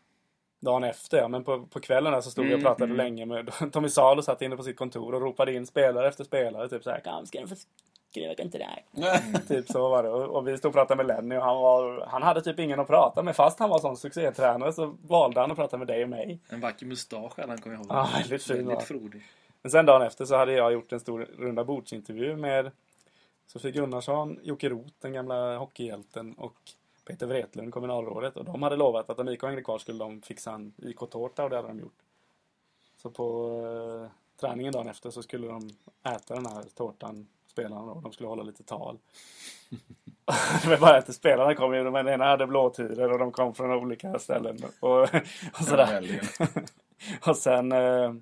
[0.60, 2.97] dagen efter, ja, men på, på kvällen där så stod vi och Mm, pratade mm.
[2.97, 6.69] länge med Tommy Salo satt inne på sitt kontor och ropade in spelare efter spelare.
[6.69, 7.56] Typ så här, kom ska du få
[8.17, 9.39] skriva inte där?
[9.47, 10.10] Typ så var det.
[10.10, 12.80] Och, och vi stod och pratade med Lenny och han, var, han hade typ ingen
[12.80, 13.36] att prata med.
[13.36, 16.39] Fast han var sån succétränare så valde han att prata med dig och mig.
[16.49, 17.95] En vacker mustasch hade han, kommer jag ihåg.
[17.95, 18.67] Ja, väldigt fin?
[18.67, 19.21] Väldigt frodig.
[19.62, 22.71] Men sen dagen efter så hade jag gjort en stor runda bordsintervju med
[23.47, 26.56] Sofie Gunnarsson, Jocke Roth, den gamla hockeyhjälten och
[27.08, 28.38] Peter Wretlund, kommunalrådet.
[28.38, 31.49] Och de hade lovat att om IK hängde kvar skulle de fixa en IK-tårta och
[31.49, 31.99] det hade de gjort.
[33.01, 33.49] Så på
[34.03, 35.69] eh, träningen dagen efter så skulle de
[36.03, 37.27] äta den här tårtan,
[37.58, 38.98] spelarna och de skulle hålla lite tal.
[40.63, 43.72] det var bara att spelarna kom ju, den ena hade blåtiror och de kom från
[43.72, 45.10] olika ställen och, och
[45.65, 46.22] sådär.
[47.28, 48.13] Och sen eh,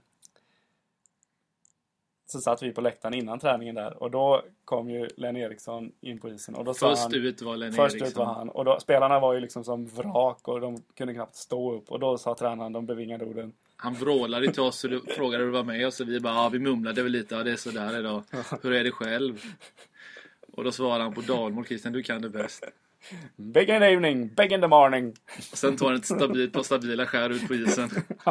[2.26, 6.19] så satt vi på läktaren innan träningen där och då kom ju Lenny Eriksson in
[6.19, 8.08] på isen och då Först han, ut var Lenny Först Eriksson.
[8.08, 11.36] ut var han och då, spelarna var ju liksom som vrak och de kunde knappt
[11.36, 15.44] stå upp och då sa tränaren de bevingade orden Han vrålade till oss och frågade
[15.44, 17.52] hur du var med oss och vi bara, ja vi mumlade väl lite, ja det
[17.52, 18.24] är sådär idag.
[18.64, 19.42] Hur är det själv?
[20.54, 22.64] Och då svarade han på dalmål, Christian du kan det bäst.
[23.36, 25.14] Big in the evening, big in the morning.
[25.52, 27.90] Och sen tog han ett stabilt, par stabila skär ut på isen.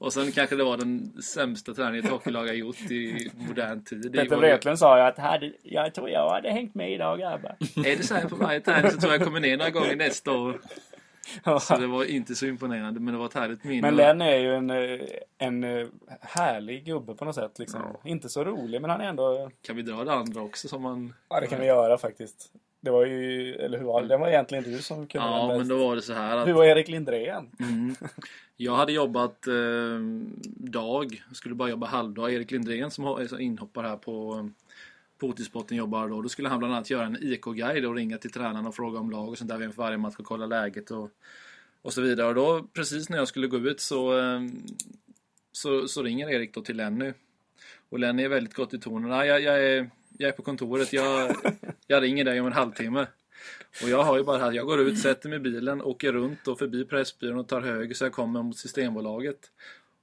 [0.00, 4.00] Och sen kanske det var den sämsta träningen ett hockeylag har gjort i modern tid.
[4.12, 7.18] Det Peter ju- Wretlund sa ju att hade, jag tror jag hade hängt med idag
[7.18, 7.56] grabbar.
[7.60, 9.96] Är det så här på varje träning så tror jag jag kommer ner några gånger
[9.96, 10.60] nästa år.
[11.60, 13.82] Så det var inte så imponerande men det var ett härligt minne.
[13.82, 15.00] Men Lenny är ju en, eh,
[15.38, 15.86] en eh,
[16.20, 17.58] härlig gubbe på något sätt.
[17.58, 17.82] Liksom.
[18.04, 19.50] Inte så rolig men han är ändå...
[19.62, 21.14] Kan vi dra det andra också som man...
[21.28, 22.52] Ja det kan vi göra faktiskt.
[22.80, 24.08] Det var ju, eller hur var det?
[24.08, 26.46] Det var egentligen du som kunde Ja men då var det så här att...
[26.46, 27.50] Du och Erik Lindgren.
[27.60, 27.94] Mm.
[28.56, 29.98] Jag hade jobbat eh,
[30.56, 32.32] dag, skulle bara jobba halvdag.
[32.32, 34.48] Erik Lindgren som inhoppare här på,
[35.18, 36.22] på Otisporten jobbar då.
[36.22, 39.10] Då skulle han bland annat göra en IK-guide och ringa till tränarna och fråga om
[39.10, 41.10] lag och sånt där inför varje match och kolla läget och,
[41.82, 42.26] och så vidare.
[42.28, 44.40] Och då precis när jag skulle gå ut så, eh,
[45.52, 47.12] så, så ringer Erik då till Lenny.
[47.88, 49.10] Och Lenny är väldigt gott i tonen.
[49.10, 51.36] "Nej, jag, jag, är, jag är på kontoret, jag,
[51.86, 53.06] jag ringer dig om en halvtimme.
[53.82, 56.48] Och jag har ju bara här, jag går ut, sätter mig i bilen, åker runt
[56.48, 59.50] och förbi Pressbyrån och tar höger så jag kommer mot Systembolaget.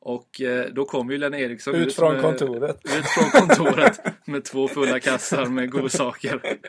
[0.03, 2.77] Och eh, då kom ju Lenny Eriksson Ut från med, kontoret.
[2.85, 6.59] Ut från kontoret med två fulla kassar med godsaker.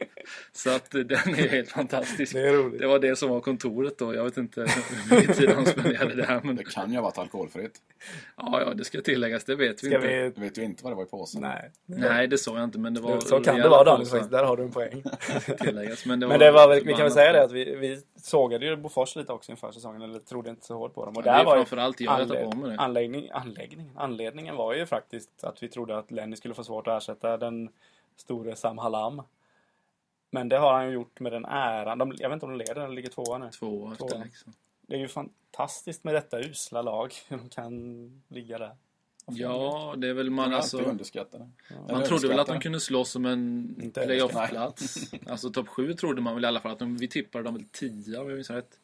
[0.52, 2.32] Så att den är helt fantastisk.
[2.32, 2.80] Det är roligt.
[2.80, 4.14] Det var det som var kontoret då.
[4.14, 4.60] Jag vet inte
[5.10, 6.40] hur mycket tid han spenderade där.
[6.44, 7.74] Men Det kan ju ha varit alkoholfritt.
[8.36, 9.44] ja, ja, det ska tilläggas.
[9.44, 10.08] Det vet vi Ska inte.
[10.08, 10.30] vi...
[10.34, 11.40] Du vet ju inte vad det var i påsen.
[11.40, 11.70] Nej.
[11.86, 12.78] Nej, det sa jag inte.
[12.78, 14.30] Men det var Så kan det vara Daniel faktiskt.
[14.30, 15.02] Där har du en poäng.
[15.60, 16.06] tilläggas.
[16.06, 18.00] Men det var, Men det var väl, vi kan väl säga det att vi, vi
[18.16, 20.02] sågade ju Bofors lite också inför säsongen.
[20.02, 21.16] Eller trodde inte så hårt på dem.
[21.16, 22.78] Och Ja, det där är var ju framförallt jag tar på mig anled- det.
[22.82, 23.98] anläggning, anläggningen.
[23.98, 27.68] Anledningen var ju faktiskt att vi trodde att Lenny skulle få svårt att ersätta den
[28.16, 29.22] store Sam Hallam.
[30.30, 31.98] Men det har han ju gjort med den äran.
[31.98, 33.50] De, jag vet inte om de leder eller ligger tvåa nu.
[33.50, 34.24] Två efter Tvåa.
[34.24, 34.52] liksom.
[34.86, 37.12] Det är ju fantastiskt med detta usla lag.
[37.28, 38.76] De kan ligga där.
[39.26, 40.96] Ja, det är väl Man alltså...
[41.90, 45.12] Man trodde väl att de kunde slåss om en Inte playoff-plats.
[45.26, 47.64] Alltså topp 7 trodde man väl i alla fall att de, vi tippade dem väl
[47.72, 48.78] 10 om jag minns rätt.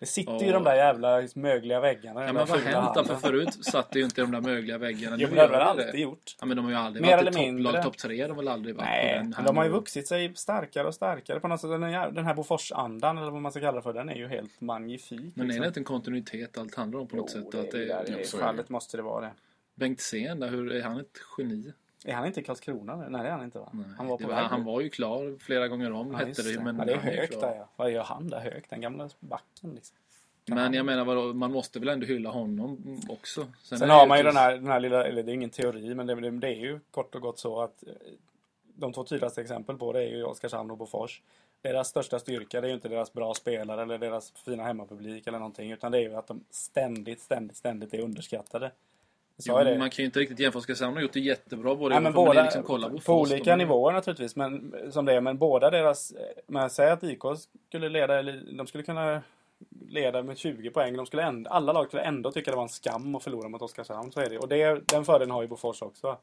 [0.00, 0.40] Det sitter Ja.
[0.42, 2.20] ju i de där jävla mögliga väggarna.
[2.20, 3.04] Ja men vad fula hänt då?
[3.04, 5.16] För förut satt det ju inte i de där mögliga väggarna.
[5.18, 6.36] Jo, men det har de det alltid gjort.
[6.40, 8.36] Ja men de har ju aldrig Mer varit eller ett topplag, topp 3 de har
[8.36, 11.48] väl aldrig varit Nej, den men de har ju vuxit sig starkare och starkare på
[11.48, 11.70] något sätt.
[11.70, 14.28] Den här, den här Bofors-andan, eller vad man ska kalla det för, den är ju
[14.28, 15.20] helt magnifik.
[15.36, 15.60] Men är liksom.
[15.62, 17.52] det inte en kontinuitet allt handlar om på något Jo, sätt?
[17.52, 19.32] det Att är ju det, där, Jo, I är det fallet måste det vara det.
[19.74, 21.72] Bengt Sen hur, är han ett geni?
[22.06, 23.08] Är han inte i Karlskrona nu?
[23.08, 23.68] Nej, det är han inte va?
[23.72, 24.36] Nej, han var på väg.
[24.44, 26.64] han var ju klar flera gånger om, ja, hette just det.
[26.64, 27.68] Men ja, det är högt där ja.
[27.76, 28.70] Vad gör han där högt?
[28.70, 29.96] Den gamla backen liksom.
[30.44, 33.46] Kan Men han- jag menar vadå, man måste väl ändå hylla honom också.
[33.62, 35.50] Sen är har man ju till- den här, den här lilla, eller det är ingen
[35.50, 37.92] teori, men det, det, det är ju kort och gott så att eh,
[38.74, 41.22] de två tydligaste exempel på det är ju Oskarshamn och Bofors.
[41.62, 45.38] Deras största styrka det är ju inte deras bra spelare eller deras fina hemmapublik eller
[45.38, 48.70] någonting, utan det är ju att de ständigt, ständigt, ständigt är underskattade.
[49.36, 49.78] Jo, det.
[49.78, 50.58] man kan ju inte riktigt jämföra.
[50.58, 53.56] Oskarshamn har gjort det jättebra både Nej, men båda, liksom kolla på, på olika de-
[53.56, 55.20] nivåer naturligtvis, men, som det är.
[55.20, 56.12] Men båda deras...
[56.46, 57.22] Men säg att IK
[57.68, 59.22] skulle leda, de skulle kunna
[59.88, 60.96] leda med 20 poäng.
[60.96, 63.62] De skulle ändå, alla lag skulle ändå tycka det var en skam att förlora mot
[63.62, 64.12] Oskarshamn.
[64.12, 64.38] Så är det.
[64.38, 66.18] Och det, den fördelen har ju Bofors också.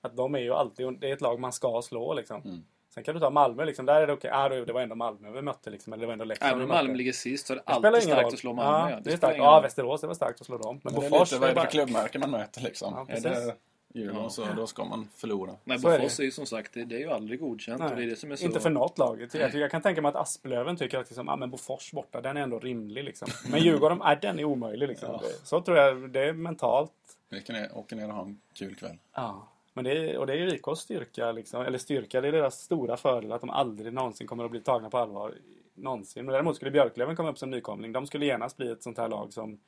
[0.00, 2.42] Att de är ju alltid, det är ett lag man ska slå liksom.
[2.42, 2.64] Mm.
[2.96, 4.30] Sen kan du ta Malmö liksom, där är det okej.
[4.32, 6.68] Ah, det var ändå Malmö vi mötte liksom, eller det var ändå Leksand Även om.
[6.68, 8.32] Malmö ligger sist så är det Det alltid starkt roll.
[8.32, 8.90] att slå Malmö.
[8.90, 9.38] Ja, det är spelar starkt.
[9.38, 9.62] Ja, roll.
[9.62, 10.80] Västerås, det var starkt att slå dem.
[10.82, 12.94] Men Men det är lite vad är det för klubbmärke man möter liksom.
[13.08, 13.54] Ja, är det
[13.94, 14.30] Djurgården Ja.
[14.30, 15.52] så då ska man förlora.
[15.64, 16.22] Nej, är Bofors det.
[16.22, 17.80] är ju som sagt, det, det är ju aldrig godkänt.
[17.82, 18.44] Och det är det som är så...
[18.44, 19.28] Inte för något lag.
[19.32, 22.36] Jag, jag kan tänka mig att Asplöven tycker att liksom, ah, men Bofors borta, den
[22.36, 23.04] är ändå rimlig.
[23.04, 23.28] Liksom.
[23.50, 24.88] Men Djurgården, ah, den är omöjlig.
[24.88, 25.08] Liksom.
[25.12, 25.20] Ja.
[25.22, 26.92] Det- Så tror jag det är mentalt.
[27.28, 28.96] Vi kan ner- åka ner och ha en kul kväll.
[29.14, 29.48] Ja.
[29.76, 31.32] Men det är, och det är ju IKs styrka.
[31.32, 31.62] Liksom.
[31.62, 34.90] Eller styrka, det är deras stora fördel att de aldrig någonsin kommer att bli tagna
[34.90, 35.34] på allvar.
[35.74, 36.24] Någonsin.
[36.24, 37.92] Men däremot skulle Björklöven komma upp som nykomling.
[37.92, 39.60] De skulle genast bli ett sånt här lag som,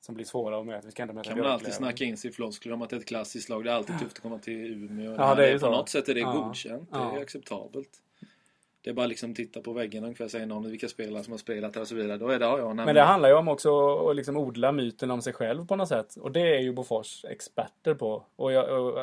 [0.00, 0.86] som blir svåra att möta.
[0.86, 2.96] Vi ska ändå möta kan man alltid snacka in sig i floskler om att det
[2.96, 3.64] är ett klassiskt lag.
[3.64, 5.14] Det är alltid tufft att komma till Umeå.
[5.18, 5.70] Ja, det är på så.
[5.70, 6.32] något sätt är det Ja.
[6.32, 6.88] godkänt.
[6.92, 7.20] Det är Ja.
[7.22, 7.90] acceptabelt.
[8.82, 11.74] Det är bara liksom titta på väggen ungefär säga någon vilka spelare som har spelat
[11.74, 12.18] här och så vidare.
[12.18, 12.74] Då är det ja, ja.
[12.74, 15.88] Men det handlar ju om också att liksom odla myten om sig själv på något
[15.88, 16.16] sätt.
[16.16, 18.24] Och det är ju Bofors experter på.
[18.36, 18.98] Och, jag, och,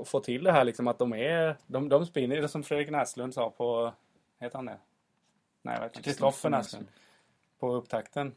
[0.00, 1.56] och få till det här liksom att de är...
[1.66, 3.92] De, de spinner som Fredrik Näslund sa på...
[4.40, 4.78] Heter han det?
[5.62, 6.02] Nej, jag vet inte.
[6.02, 6.86] Kristoffer Näslund.
[7.58, 8.34] På upptakten.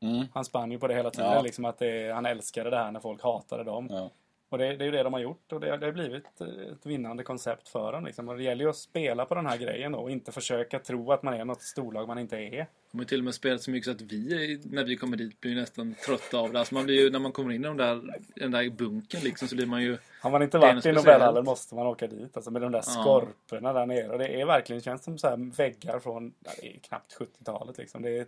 [0.00, 0.26] Mm.
[0.34, 1.32] Han spann ju på det hela tiden.
[1.32, 1.42] Ja.
[1.42, 3.88] Liksom att det, han älskade det här när folk hatade dem.
[3.90, 4.10] Ja.
[4.52, 5.52] Och det, det är ju det de har gjort.
[5.52, 8.04] Och det, det har blivit ett vinnande koncept för dem.
[8.04, 8.28] Liksom.
[8.28, 9.98] Och det gäller ju att spela på den här grejen då.
[9.98, 12.66] Och inte försöka tro att man är något storlag man inte är.
[12.90, 15.40] De har till och med spelat så mycket så att vi, när vi kommer dit,
[15.40, 16.58] blir nästan trötta av det.
[16.58, 19.48] Alltså man blir ju, när man kommer in i de där, den där bunken liksom,
[19.48, 19.98] så blir man ju...
[20.20, 20.92] Har man inte varit i.
[20.92, 22.36] Nobelhallen måste man åka dit.
[22.36, 23.02] Alltså med de där Ja.
[23.02, 24.08] skorporna där nere.
[24.08, 26.50] Och det är verkligen, känns som så här väggar från, ja,
[26.82, 28.02] knappt 70-talet liksom.
[28.02, 28.26] Det är,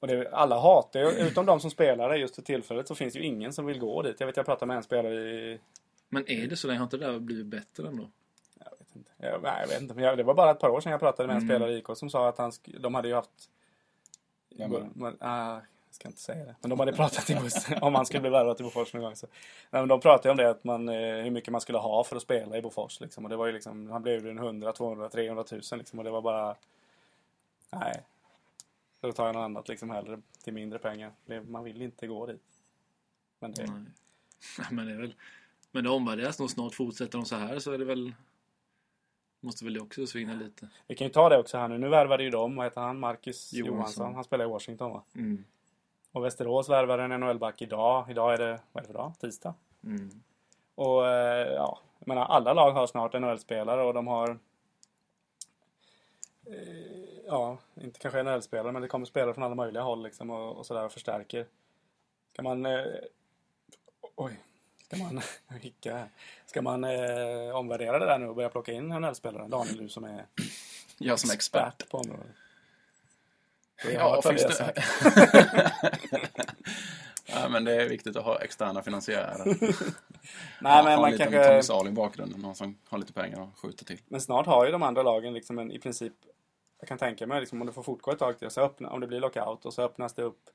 [0.00, 2.94] och det är, alla hatar ju, utom de som spelar det just för tillfället så
[2.94, 4.16] finns ju ingen som vill gå dit.
[4.20, 5.60] Jag vet jag pratade med en spelare i,
[6.08, 6.78] Men är det så länge?
[6.78, 8.08] Har inte det där blivit bättre ändå?
[8.64, 10.68] jag vet inte, jag, nej, jag vet inte men jag, det var bara ett par
[10.68, 11.48] år sedan jag pratade med en Mm.
[11.48, 13.30] spelare i IK som sa att han, sk- de hade ju haft?
[14.94, 16.54] Men, ah, jag ska inte säga det.
[16.60, 19.16] Men de hade pratat i bussen om man skulle bli värvad till Bofors någon gång.
[19.16, 19.26] Så.
[19.70, 22.04] Nej, men de pratade ju om det, att man, eh, hur mycket man skulle ha
[22.04, 23.00] för att spela i Bofors.
[23.00, 23.24] Liksom.
[23.24, 25.98] Och det var ju liksom, han blev ju en 100, 200, 300 tusen liksom.
[25.98, 26.56] Och det var bara...
[27.70, 28.00] Nej.
[29.00, 31.12] Då tar jag något annat liksom hellre till mindre pengar.
[31.48, 32.60] Man vill inte gå dit.
[33.38, 33.82] Men det, Nej.
[34.58, 35.14] Nej, men det är väl...
[35.70, 36.74] Men det omvärderas nog snart.
[36.74, 38.14] Fortsätter de så här så är det väl...
[39.40, 40.68] Måste väl det också svinga lite.
[40.86, 41.78] vi kan ju ta det också här nu.
[41.78, 42.98] Nu värvade ju de, vad heter han?
[42.98, 43.76] Marcus Johansson.
[43.76, 44.14] Johansson.
[44.14, 45.02] Han spelar i Washington va?
[45.14, 45.44] Mm.
[46.12, 48.10] Och Västerås värvade en NHL-back idag.
[48.10, 49.12] Idag är det, vad är det för dag?
[49.20, 49.54] Tisdag?
[49.84, 50.10] Mm.
[50.74, 54.30] Och eh, ja, jag menar, alla lag har snart NHL-spelare och de har...
[56.46, 60.56] Eh, ja, inte kanske NHL-spelare, men det kommer spelare från alla möjliga håll liksom och,
[60.56, 61.46] och sådär och förstärker.
[62.32, 62.66] Ska man...
[62.66, 62.84] Eh,
[64.16, 64.40] oj,
[64.84, 65.22] ska man...
[65.84, 66.08] här.
[66.46, 69.48] Ska man eh, omvärdera det där nu och börja plocka in NHL-spelare?
[69.48, 70.26] Daniel, du som är
[70.98, 71.74] Jag som expert.
[71.74, 72.26] expert på området.
[73.94, 74.74] Ja, finns det...
[77.26, 79.44] ja, men det är viktigt att ha externa finansiärer.
[80.60, 81.44] Nej, men ha man lite kanske...
[81.44, 82.40] Tommy Salo i bakgrunden.
[82.40, 83.98] Någon som har lite pengar att skjuta till.
[84.08, 86.12] Men snart har ju de andra lagen liksom en, i princip,
[86.80, 89.00] jag kan tänka mig liksom, om det får fortgå ett tag till, så öppna, om
[89.00, 90.50] det blir lockout och så öppnas det upp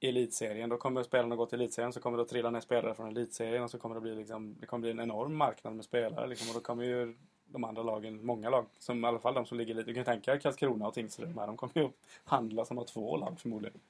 [0.00, 0.68] i elitserien.
[0.70, 3.62] Då kommer spelarna gå till elitserien, så kommer det att trilla ner spelare från elitserien
[3.62, 6.26] och så kommer det bli, liksom, det kommer bli en enorm marknad med spelare.
[6.26, 7.14] Liksom, och då kommer ju
[7.46, 10.04] de andra lagen, många lag, som i alla fall de som ligger lite, du kan
[10.04, 11.92] tänka dig Karlskrona och Tingsryd, de här, de kommer ju att
[12.24, 13.80] handla som har två lag förmodligen.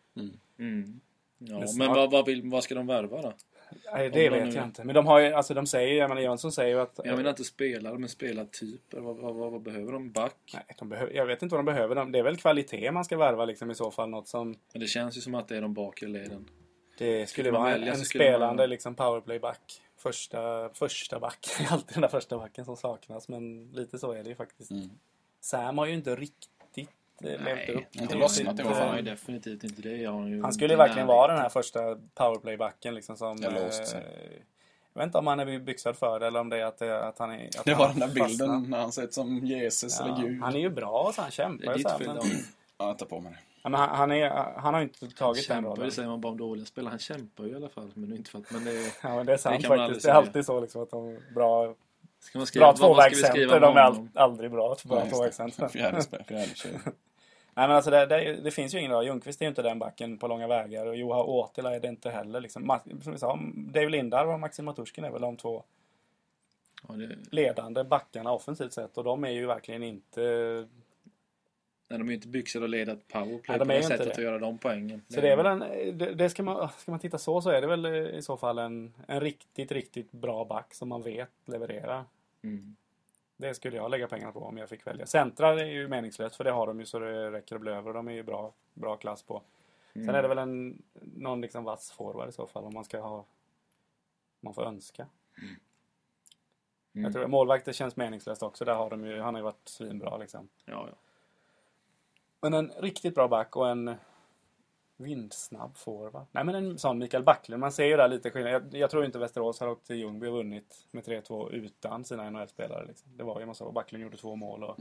[0.59, 1.01] Mm.
[1.39, 3.33] Ja, Men men snart- vad, vad, vill, vad ska de värva då?
[3.93, 4.85] Nej, det vet nu- jag inte.
[4.85, 7.01] Men de har ju, alltså de säger, jag menar Jönsson säger ju att...
[7.05, 9.01] Jag menar inte spelare, men spelartyper.
[9.01, 10.13] Vad, vad, vad, vad behöver de?
[10.13, 10.51] Back?
[10.55, 11.95] Nej, de behöver, jag vet inte vad de behöver.
[11.95, 14.09] De- Det är väl kvalitet man ska värva liksom i så fall.
[14.11, 16.49] Något som Men det känns ju som att det är de bakre leden.
[16.99, 19.81] det skulle vara en, välja en så skulle man- spelande liksom powerplayback.
[19.99, 21.47] Första, första back.
[21.71, 23.29] Alltid den där första backen som saknas.
[23.29, 24.71] Men lite så är det ju faktiskt.
[24.71, 24.91] Mm.
[25.41, 26.54] Sam har ju inte riktigt
[27.23, 27.83] eh, levt upp.
[27.93, 28.93] inte lossnat i alla fall.
[28.93, 29.97] Nej, definitivt inte det.
[29.97, 31.81] Jag har ju Han skulle inte verkligen vara den här första
[32.15, 33.37] powerplaybacken liksom som...
[33.37, 33.99] Det sig.
[34.01, 34.05] eh,
[34.95, 37.05] jag vet inte om han är byxad för det eller om det är att, det,
[37.07, 37.47] att han är...
[37.47, 38.27] Att Det var den där fastnar.
[38.29, 40.43] bilden när han sett som Jesus Ja, eller Gud.
[40.43, 42.07] han är ju bra så han Det kämpar ju ditt så här, fel.
[42.07, 42.37] men, Daniel.
[42.79, 43.39] Ja, jag tar på mig det.
[43.77, 45.85] han, han, är, han har inte Han tagit den kämpar, rollen.
[45.87, 46.91] det säger man bara om dåliga spelare.
[46.91, 47.91] Han kämpar ju i alla fall.
[47.95, 48.71] Men det inte för att, men det
[49.03, 50.03] Ja, men det är sant Det faktiskt.
[50.07, 51.75] Det är alltid så liksom att de bra,
[52.25, 53.61] ska man skriva, bra tvåvägscenter.
[53.61, 55.71] De är all, aldrig bra bra tvåvägscenter.
[57.57, 59.05] Nej men alltså det, det, det finns ju ingen bra.
[59.05, 60.87] Ljungqvist är ju inte den backen på långa vägar.
[60.87, 62.41] Och Juha Åtila är det inte heller.
[62.41, 62.81] Liksom.
[63.03, 65.65] Som vi sa, Dave Lindar och Maxim Maturskin är väl de två
[66.89, 68.99] Ja, det, ledande backarna offensivt sett.
[68.99, 70.67] Och de är ju verkligen inte...
[71.95, 74.13] nej, de är ju inte byxade att leda ett powerplay de på det sättet det.
[74.13, 75.03] att göra de poängen.
[75.09, 75.59] Så det är väl en...
[75.99, 78.59] Det, det ska, man, ska man titta så så är det väl i så fall
[78.59, 82.05] en, en riktigt, riktigt bra back som man vet levererar.
[82.43, 82.77] Mm.
[83.37, 85.07] Det skulle jag lägga pengarna på om jag fick välja.
[85.07, 87.93] Centra är ju meningslöst för det har de ju så det räcker att bli över.
[87.93, 89.43] De är ju bra, bra klass på.
[89.95, 90.07] Mm.
[90.07, 90.83] Sen är det väl en,
[91.17, 93.25] någon liksom vass forward i så fall om man ska ha...
[94.41, 95.07] Man får önska.
[96.95, 97.05] Mm.
[97.05, 98.65] Jag tror målvakter känns meningslöst också.
[98.65, 100.49] Där har de ju, han har ju varit svinbra liksom.
[100.65, 100.97] Ja, ja.
[102.45, 103.95] Men en riktigt bra back och en
[104.97, 106.27] vindsnabb forward.
[106.33, 107.61] Nej men en sån Mikael Backlund.
[107.61, 108.53] Man ser ju där lite skillnad.
[108.53, 112.31] Jag, jag tror inte Västerås har åkt till Ljungby och vunnit med 3-2 utan sina
[112.31, 112.87] NHL-spelare.
[112.87, 113.17] Liksom.
[113.17, 113.75] Det var ju man såg.
[113.75, 114.77] Backlund gjorde två mål och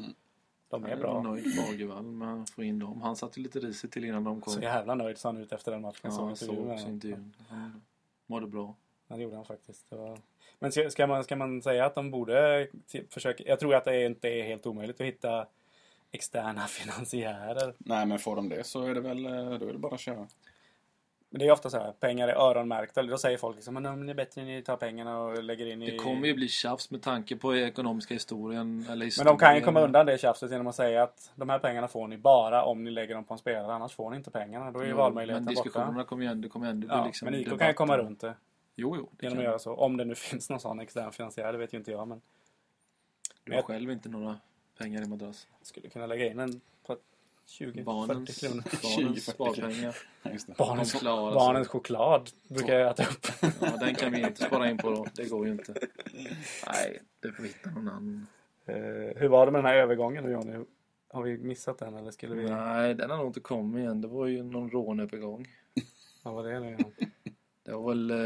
[0.69, 1.21] de är Jag är bra.
[1.21, 3.01] nöjd Fagervall med att få in dem.
[3.01, 4.53] Han satt ju lite risigt till innan de kom.
[4.53, 5.99] Så jävla nöjd såg han ut efter den matchen.
[6.03, 7.35] Ja, såg jag såg också intervjun.
[7.49, 7.81] Han
[8.25, 8.75] mådde bra.
[9.07, 9.91] Ja, det gjorde han faktiskt.
[9.91, 10.19] Var...
[10.59, 12.67] Men ska, man, ska man säga att de borde
[13.09, 13.43] försöka...
[13.43, 15.47] Jag tror att det inte är helt omöjligt att hitta
[16.13, 17.73] externa finansiärer.
[17.77, 19.99] Nej, men får de det så är det väl, eh, då är det bara att
[19.99, 20.27] köra.
[21.29, 23.03] Men det är ofta så här, pengar är öronmärkta.
[23.03, 25.81] Då säger folk liksom, men om det är bättre ni tar pengarna och lägger in
[25.81, 25.91] i...
[25.91, 28.83] Det kommer ju bli tjafs med tanke på ekonomiska historien.
[28.87, 29.33] Eller Men historien.
[29.37, 32.07] de kan ju komma undan det tjafset genom att säga att de här pengarna får
[32.07, 33.73] ni bara om ni lägger dem på en spelare.
[33.73, 34.71] Annars får ni inte pengarna.
[34.71, 35.63] Då är ju Jo, valmöjligheten Men borta.
[35.63, 37.99] diskussionerna kommer ju ändå, kommer ändå bli Ja, liksom men IK kan ju komma om-
[37.99, 38.33] runt det
[38.75, 39.09] Jo, jo.
[39.11, 39.73] Det genom att göra så.
[39.73, 42.07] Om det nu finns någon sån extern finansiär, det vet ju inte jag.
[42.07, 42.21] Men
[43.43, 44.39] Du har själv inte några
[44.77, 45.47] pengar i madrass.
[45.61, 46.97] skulle kunna lägga in en på
[47.47, 48.63] 20-40 Barnens, kronor.
[48.83, 49.95] barnens 20-40 sparpengar.
[50.57, 51.01] Barnens, sig.
[51.03, 53.27] barnens choklad brukar jag äta upp.
[53.61, 55.05] Ja, den kan vi inte spara in på då.
[55.15, 55.73] Det går ju inte.
[56.67, 58.27] Nej, det får vi hitta någon annan.
[58.65, 58.75] Eh,
[59.21, 60.65] hur var det med den här övergången nu Johnny?
[61.09, 62.49] Har vi missat den eller skulle vi...
[62.49, 64.01] Nej, den har nog inte kommit igen.
[64.01, 65.47] Det var ju någon rånövergång.
[66.23, 66.77] Vad var det nu?
[67.65, 68.17] Det var väl eh,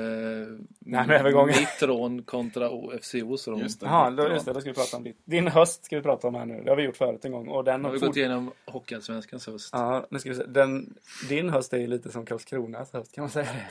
[0.79, 1.55] Nej, övergången.
[1.59, 3.59] mitt rån kontra OFCOs rån.
[3.59, 3.85] Just det.
[3.85, 5.17] Jaha, då, just det, då ska vi prata om ditt.
[5.25, 6.61] Din höst ska vi prata om här nu.
[6.63, 7.47] Det har vi gjort förut en gång.
[7.47, 9.69] Och den Nu har vi fort- gått igenom Hockeyallsvenskans höst.
[9.73, 10.43] Ja, nu ska vi se.
[10.43, 10.95] Den,
[11.29, 13.67] din höst är ju lite som Karlskronas höst, kan man säga det?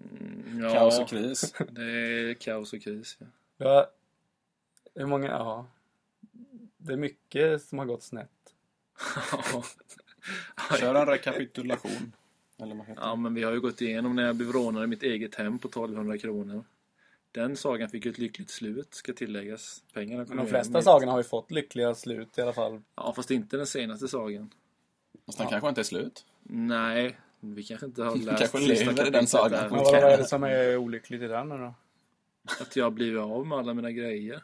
[0.00, 1.54] Mm, Ja, Kaos och kris.
[1.70, 3.16] det är kaos och kris.
[3.20, 3.26] Ja.
[3.56, 3.86] Ja,
[4.94, 5.66] hur många, ja.
[6.76, 8.28] Det är mycket som har gått snett.
[10.80, 12.12] Kör en rekapitulation.
[12.62, 14.86] Eller vad heter ja, men vi har ju gått igenom när jag blev rånad i
[14.86, 16.64] mitt eget hem på 1200 kronor.
[17.32, 19.84] Den sagan fick ju ett lyckligt slut, ska tilläggas.
[19.92, 22.82] Pengarna kom de flesta sagorna har ju fått lyckliga slut i alla fall.
[22.96, 24.50] Ja, fast inte den senaste sagan.
[25.26, 26.26] Fast den kanske inte är slut.
[26.42, 29.70] Nej, vi kanske inte har läst kanske sista lever i den sagan.
[29.70, 31.74] Men vad, är det som är olyckligt i den nu då?
[32.60, 34.42] Att jag har blivit av med alla mina grejer.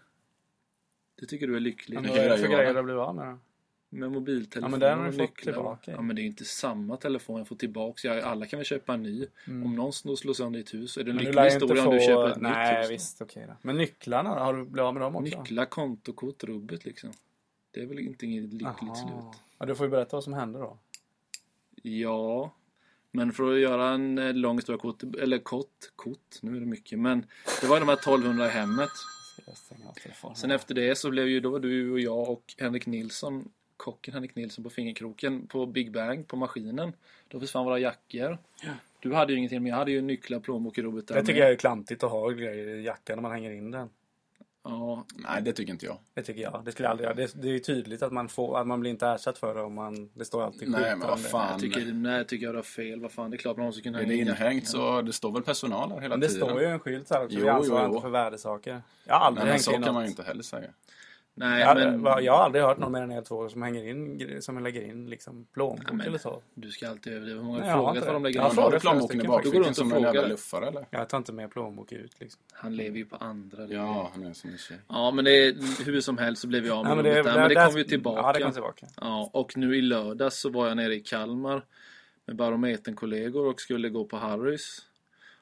[1.20, 2.00] Det tycker du är lyckligt?
[2.00, 3.38] Men vad är det för grejer du har blivit av med då?
[3.92, 5.90] Med mobiltelefon Ja, men den har och fått tillbaka.
[5.90, 8.08] Ja, men det är ju inte samma telefon jag får tillbaka.
[8.08, 9.26] Jag, alla kan väl köpa en ny.
[9.46, 11.26] Om någon snor slår sönder ditt hus är det en Mm.
[11.26, 11.90] Lycklig historia få...
[11.90, 12.88] om du köper ett Nej, nytt hus.
[12.88, 12.92] då.
[12.94, 13.54] visst, okej då.
[13.62, 14.28] Men nycklarna?
[14.30, 15.38] Har du blivit av med dem också?
[15.38, 17.12] Nycklar, kontokort, rubbet liksom.
[17.70, 18.94] Det är väl inte inget lyckligt Jaha.
[18.94, 19.40] slut.
[19.58, 20.78] Ja, du får ju berätta vad som hände då.
[21.82, 22.54] Ja,
[23.12, 26.66] men för att göra en eh, lång historia kort, eller kort, kort, nu är det
[26.66, 26.98] mycket.
[26.98, 27.26] Men
[27.60, 28.90] det var de här 1200 i hemmet.
[30.34, 33.48] Sen efter det så blev ju då du och jag och Henrik Nilsson
[33.80, 36.92] kocken Henrik Nilsson på fingerkroken på Big Bang på maskinen.
[37.28, 38.38] Då försvann våra jackor.
[39.00, 41.42] Du hade ju ingenting men jag hade ju nycklar, plånbok och där Det tycker med.
[41.42, 43.88] jag är klantigt att ha grejer i jackan när man hänger in den.
[44.64, 45.98] Ja, Nej, det tycker inte jag.
[46.14, 46.62] Det tycker jag.
[46.64, 47.14] Det skulle jag aldrig göra.
[47.14, 49.62] Det, det är ju tydligt att man, får, att man blir inte ersatt för det
[49.62, 50.10] om man...
[50.14, 51.22] Det står alltid Nej, men vad det.
[51.22, 51.48] fan.
[51.50, 53.00] jag tycker, nej, tycker jag har fel.
[53.00, 55.42] Vad fan, det är klart man måste kunna Är det inhängt så det står väl
[55.42, 56.48] personal där hela Men det tiden.
[56.48, 57.36] står ju en skylt här också.
[57.38, 58.82] Jo, Vi ansvarar jo, inte för värdesaker.
[59.04, 60.06] Jag har aldrig Nej, men hängt så in kan man något.
[60.08, 60.70] ju inte heller säga.
[61.34, 64.42] Nej, Jag, men jag har aldrig hört någon mer än er två som hänger in,
[64.42, 66.42] som lägger in liksom plånbok Ja, men- eller så.
[66.54, 67.38] du ska alltid överdriva.
[67.38, 68.12] Hur många Nej, har frågat vad det.
[68.12, 68.56] de lägger in?
[68.56, 70.86] Har du plånboken i bakfickan som en Går runt och jävla luffare eller?
[70.90, 72.40] Jag tar inte med plånbok ut liksom.
[72.52, 73.66] Han lever ju på andra.
[73.66, 74.78] det- Ja, han är som en tjej.
[74.88, 77.22] Ja, men det är, hur som helst så blev jag av med det, där.
[77.24, 78.20] Men det där- kom ju tillbaka.
[78.22, 78.86] Ja, det kom tillbaka.
[79.00, 81.64] Ja, och nu i lördags så var jag nere i Kalmar
[82.26, 84.78] med Barometern-kollegor och skulle gå på Harrys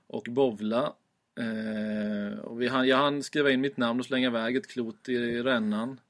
[0.06, 0.92] och bovla.
[1.38, 5.08] Eh, och vi hann, jag hann skriva in mitt namn och slänga iväg ett klot
[5.08, 6.00] i rännan.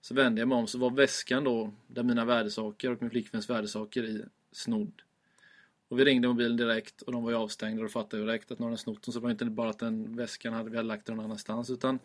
[0.00, 3.50] Så vände jag mig om så var väskan då, där mina värdesaker och min flickväns
[3.50, 5.02] värdesaker i, snodd.
[5.88, 8.68] Och vi ringde mobilen direkt och de var ju avstängda och fattade direkt att någon
[8.68, 9.12] hade snott dem.
[9.12, 11.70] Så det var inte bara att den väskan hade vi hade lagt den någon annanstans
[11.70, 11.98] utan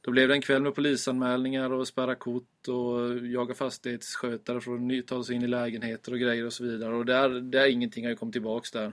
[0.00, 5.06] då blev det en kväll med polisanmälningar och spärra kort och jaga fastighetsskötare för att
[5.06, 6.94] ta sig in i lägenheter och grejer och så vidare.
[6.94, 8.92] Och där, där ingenting har ju kommit tillbaks där.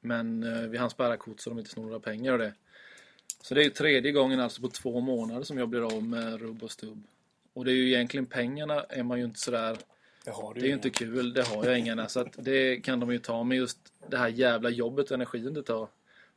[0.00, 2.54] Men eh, vi hann spärra kort så de inte snor några pengar och det.
[3.42, 6.40] Så det är ju tredje gången alltså på två månader som jag blir av med
[6.40, 7.02] rubb och stubb.
[7.52, 9.78] Och det är ju egentligen pengarna är man ju inte sådär
[10.24, 12.08] Det har du det är ju inte kul, det har jag inga.
[12.08, 13.44] Så att det kan de ju ta.
[13.44, 15.88] Men just det här jävla jobbet och energin det tar.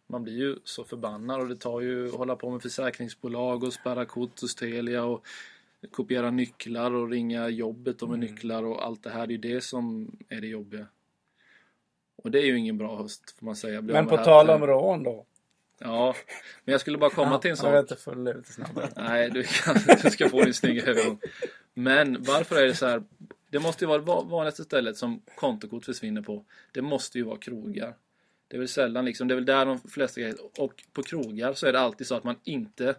[0.07, 3.73] Man blir ju så förbannad och det tar ju att hålla på med försäkringsbolag och
[3.73, 5.25] spärra kort hos Telia och
[5.91, 9.27] kopiera nycklar och ringa jobbet och med nycklar och allt det här.
[9.27, 10.87] Det är ju det som är det jobbiga.
[12.21, 13.81] Och det är ju ingen bra höst får man säga.
[13.81, 15.25] Blir Men på tal om rån då.
[15.79, 16.15] Ja,
[16.63, 17.91] men jag skulle bara komma till en Jag vet sak.
[17.91, 18.89] inte, följ lite snabbare.
[18.95, 21.19] Nej, du, kan, du ska få din snygga övergång.
[21.73, 23.03] Men varför är det så här?
[23.49, 26.45] Det måste ju vara det va- vanligaste stället som kontokort försvinner på.
[26.71, 27.93] Det måste ju vara krogar.
[28.47, 30.35] Det är väl sällan liksom, det är väl där de flesta grejer.
[30.61, 32.95] Och på krogar så är det alltid så att man inte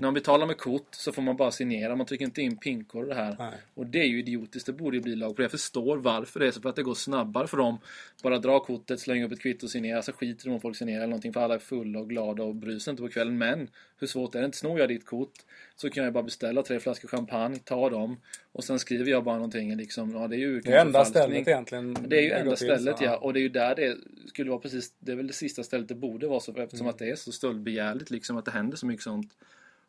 [0.00, 1.96] när man betalar med kort så får man bara signera.
[1.96, 3.36] Man trycker inte in pinkod och det här.
[3.38, 3.54] Nej.
[3.74, 4.66] Och det är ju idiotiskt.
[4.66, 5.44] Det borde ju bli lag på det.
[5.44, 6.60] Jag förstår varför det är så.
[6.60, 7.78] För att det går snabbare för dem.
[8.22, 10.02] Bara dra kortet, slänga upp ett kvitto och signera.
[10.02, 11.32] Så skiter de om folk signerar eller någonting.
[11.32, 13.38] För alla är fulla och glada och bryr sig inte på kvällen.
[13.38, 14.58] Men hur svårt är det inte?
[14.58, 15.32] Snor jag ditt kort
[15.76, 18.16] så kan jag bara beställa tre flaskor champagne, ta dem
[18.52, 20.10] och sen skriver jag bara någonting liksom.
[20.14, 21.96] Ja, det är ju Det är enda stället egentligen.
[22.08, 23.16] Det är ju enda till, stället så, ja.
[23.16, 23.96] Och det är ju där det
[24.28, 24.92] skulle vara precis.
[24.98, 26.90] Det är väl det sista stället det borde vara så eftersom Mm.
[26.90, 29.32] att det är så stöldbegärligt liksom att det händer så mycket sånt.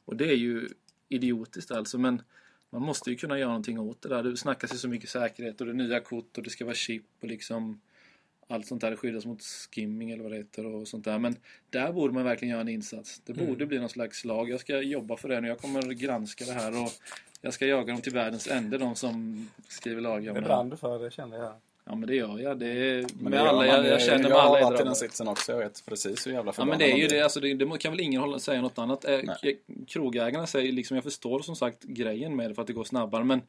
[0.05, 0.69] Och det är ju
[1.09, 2.21] idiotiskt alltså men
[2.69, 4.23] man måste ju kunna göra någonting åt det där.
[4.23, 6.75] Det snackas ju så mycket säkerhet och det är nya kort och det ska vara
[6.75, 7.81] chip och liksom
[8.47, 11.19] allt sånt där skyddas mot skimming eller vad det heter och sånt där.
[11.19, 11.35] Men
[11.69, 13.21] där borde man verkligen göra en insats.
[13.25, 13.45] Det Mm.
[13.45, 14.49] borde bli någon slags lag.
[14.49, 15.47] Jag ska jobba för det nu.
[15.47, 16.91] Jag kommer granska det här och
[17.41, 20.69] jag ska jaga dem till världens ände, de som skriver lagar om Det det brann
[20.69, 21.53] du för, det kände jag.
[21.85, 22.59] Ja men det gör jag.
[22.59, 23.67] Det är Men med det gör alla man.
[23.67, 25.51] jag, jag känner med Jag alla har jag varit i den sitsen också.
[25.51, 27.77] Jag vet precis hur jävla Ja förbannad men det är ju det, alltså det, det
[27.77, 29.05] kan väl ingen hålla, säga något annat.
[29.05, 29.59] Eh, Nej.
[29.87, 33.23] Krogägarna säger liksom, jag förstår som sagt grejen med det för att det går snabbare
[33.23, 33.41] men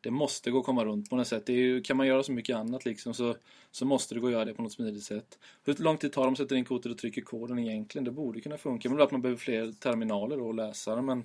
[0.00, 1.46] det måste gå att komma runt på något sätt.
[1.46, 3.36] Det är ju, kan man göra så mycket annat liksom så,
[3.70, 5.38] så måste det gå att göra det på något smidigt sätt.
[5.64, 8.04] Hur lång tid tar det om sätter in kortet och trycker koden egentligen?
[8.04, 8.88] Det borde kunna funka.
[8.88, 11.24] Men det är att man behöver fler terminaler och läsare men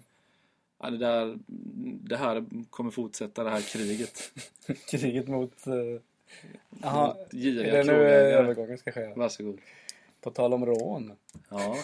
[0.79, 1.37] ja, det, där,
[2.09, 4.31] det här kommer fortsätta det här kriget.
[4.91, 5.67] Kriget mot...
[5.67, 6.01] Uh...
[6.81, 9.07] Jaha, är det nu övergången ska ske?
[9.15, 9.59] Varsågod.
[10.21, 11.17] På tal om rån.
[11.49, 11.75] Ja,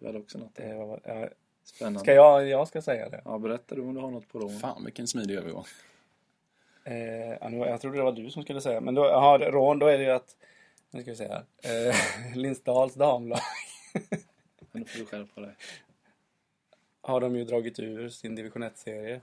[0.00, 1.28] det var också något Det var, ja,
[1.64, 2.00] spännande.
[2.00, 3.22] ska jag, jag ska säga det?
[3.24, 4.58] Ja, berätta du om du har något på rån.
[4.58, 5.64] Fan vilken smidig övergång.
[6.84, 6.96] Eh,
[7.40, 8.80] ja, nu- jag trodde det var du som skulle säga.
[8.80, 10.36] Men då, aha, rån, då är det ju att...
[10.90, 11.44] Nu ska vi se här.
[11.88, 11.94] Eh,
[12.36, 13.40] Lindsdals damlag
[14.60, 15.54] då får du skärpa dig.
[17.00, 19.20] har de ju dragit ur sin division 1-serie.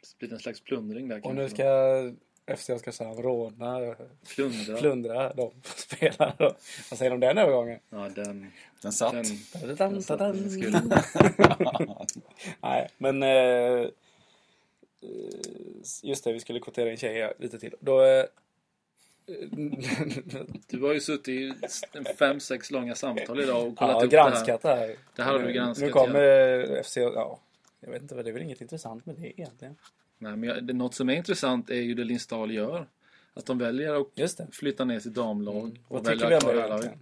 [0.00, 1.54] Det blir en slags plundring där Och kanske nu då.
[1.54, 1.64] ska
[2.56, 3.94] FC Oskarshamn råna,
[4.34, 4.76] Plundra.
[4.76, 6.34] plundra de spelarna.
[6.38, 6.54] då.
[6.90, 7.78] Vad säger du om den övergången?
[7.90, 8.52] Ja, den...
[8.82, 9.12] Den satt.
[9.12, 10.50] den Tadadam, tadam.
[10.50, 10.82] skulle...
[12.60, 13.22] Nej, men...
[13.22, 13.86] Eh,
[16.02, 17.74] just det, vi skulle kvotera in tjejer lite till.
[17.80, 18.02] Då...
[18.04, 18.24] Eh,
[20.66, 21.54] Du har ju suttit i
[22.18, 24.30] fem, sex långa samtal idag och kollat ja, upp det här.
[24.30, 24.96] granskat det här.
[25.16, 26.96] Det här har du Nu- granskat, Nu kommer FC...
[26.96, 27.40] Ja,
[27.80, 29.76] jag vet inte, vad det är väl inget intressant med det egentligen.
[30.22, 32.86] Nej, men det, något som är intressant är ju det Lindsdal gör.
[33.34, 35.56] Att de väljer att flytta ner sitt damlag.
[35.64, 35.78] Mm.
[35.88, 36.98] Och Vad väljer tycker vi att om det egentligen?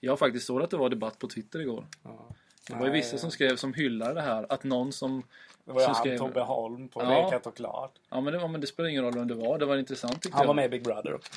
[0.00, 1.86] Jag faktiskt såg att det var debatt på Twitter igår.
[2.02, 2.26] Ja.
[2.68, 4.46] Det var ju vissa som skrev som hyllade det här.
[4.48, 5.22] Att någon som...
[5.64, 7.24] Det var ju han, skrev- Tobbe Holm på Ja.
[7.24, 7.92] Lekat och Klart.
[8.10, 9.58] Ja men, det, ja men det spelar ingen roll vem det var.
[9.58, 10.46] Det var intressant tyckte Han jag.
[10.46, 11.32] var med i Big Brother också.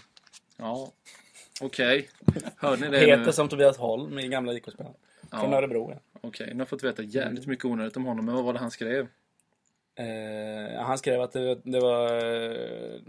[0.57, 0.91] Ja.
[1.61, 2.09] Okej.
[2.57, 3.31] Hörde ni det Heter nu?
[3.31, 4.95] som Tobias Holm i gamla IK-spelaren.
[5.31, 5.57] Från Ja.
[5.57, 5.91] Örebro.
[6.13, 6.19] Ja.
[6.21, 8.25] Okej, nu har jag fått veta jävligt mycket onödigt om honom.
[8.25, 9.07] Men vad var det han skrev?
[9.95, 12.99] Eh, han skrev att det, det, var, eh,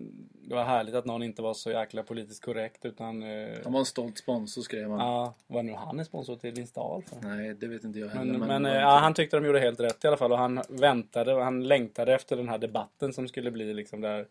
[0.43, 3.23] det var härligt att någon inte var så jäkla politiskt korrekt utan...
[3.23, 4.99] Eh, Han var en stolt sponsor skrev han.
[4.99, 7.29] ja, vad nu han är sponsor till Linsdal för.
[7.29, 8.39] Nej, det vet inte jag heller.
[8.39, 10.39] Men, men var eh, ja, han tyckte de gjorde helt rätt i alla fall och
[10.39, 14.27] han väntade och han längtade efter den här debatten som skulle bli liksom där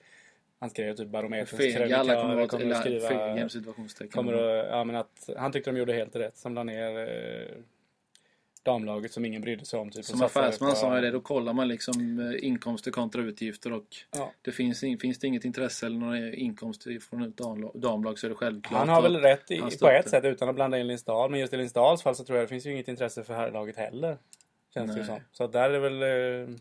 [0.60, 5.52] han skrev typ Barometerns Fega alla kommer att skriva kommer att, ja, men att han
[5.52, 7.56] tyckte de gjorde helt rätt som la ner eh,
[8.66, 9.90] damlaget som ingen brydde sig om.
[9.92, 13.74] Typ, Som affärsman på- sa jag det, då kollar man liksom eh, inkomster kontra utgifter
[13.74, 13.86] och
[14.16, 14.32] Ja.
[14.42, 18.28] det finns, in, finns det inget intresse eller några inkomster från ett damlag, damlag så
[18.28, 18.80] är det självklart.
[18.80, 21.32] Han har väl rätt i, på ett sätt utan att blanda in Lindsdal.
[21.32, 23.76] Men just i Lindsdals fall så tror jag det finns ju inget intresse för herrlaget
[23.76, 24.18] heller.
[24.74, 25.06] Känns det Nej.
[25.06, 25.20] som.
[25.32, 26.02] Så där är väl...
[26.04, 26.56] Eh,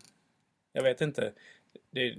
[0.72, 1.32] jag vet inte.
[1.90, 2.14] Det,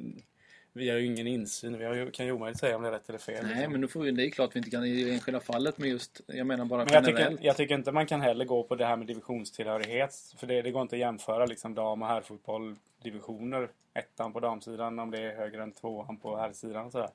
[0.76, 1.78] vi har ju ingen insyn.
[1.78, 3.44] Vi har kan ju omöjligt säga om det är rätt eller fel.
[3.46, 3.72] Nej, liksom.
[3.72, 5.90] men nu får vi, det är klart vi inte kan i det enskilda fallet, men
[5.90, 7.32] just, jag menar bara Men jag generellt.
[7.32, 10.16] tycker, jag tycker inte man kan heller gå på det här med divisionstillhörighet.
[10.38, 13.70] För det, det går inte att jämföra liksom dam och herrfotboll divisioner.
[13.94, 17.10] Ettan på damsidan om det är högre än tvåan på herrsidan och sådär.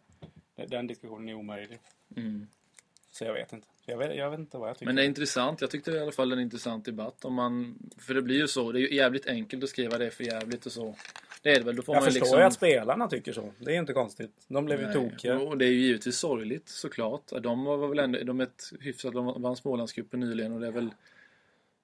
[0.57, 1.79] Den- Den diskussionen är omöjlig.
[2.17, 2.47] Mm.
[3.11, 3.67] Så jag vet inte.
[3.91, 4.87] Jag vet, jag vet inte vad jag tycker.
[4.87, 5.61] Men det är intressant.
[5.61, 7.25] Jag tyckte i alla fall det är en intressant debatt.
[7.25, 8.73] Om man, för det blir ju så.
[8.73, 10.95] Det är ju jävligt enkelt att skriva det är för jävligt och så.
[11.43, 11.77] Det är det väl.
[11.77, 12.39] Då får jag man förstår liksom...
[12.39, 13.53] ju att spelarna tycker så.
[13.59, 14.31] Det är inte konstigt.
[14.49, 15.39] De blev ju Nej, tokiga.
[15.39, 17.33] Och det är ju givetvis sorgligt såklart.
[17.43, 20.73] De var väl ändå, de är ett hyfsat, de vann Smålandscupen nyligen och det är
[20.73, 20.91] väl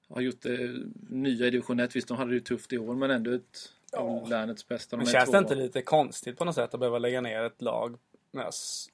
[0.08, 0.74] har gjort det
[1.10, 1.96] nya i division 1.
[1.96, 4.26] Visst, de hade det ju tufft i år men ändå ett Ja.
[4.26, 4.96] länets bästa.
[4.96, 7.62] De Men känns det inte lite konstigt på något sätt att behöva lägga ner ett
[7.62, 7.96] lag?
[8.36, 8.90] Men ass,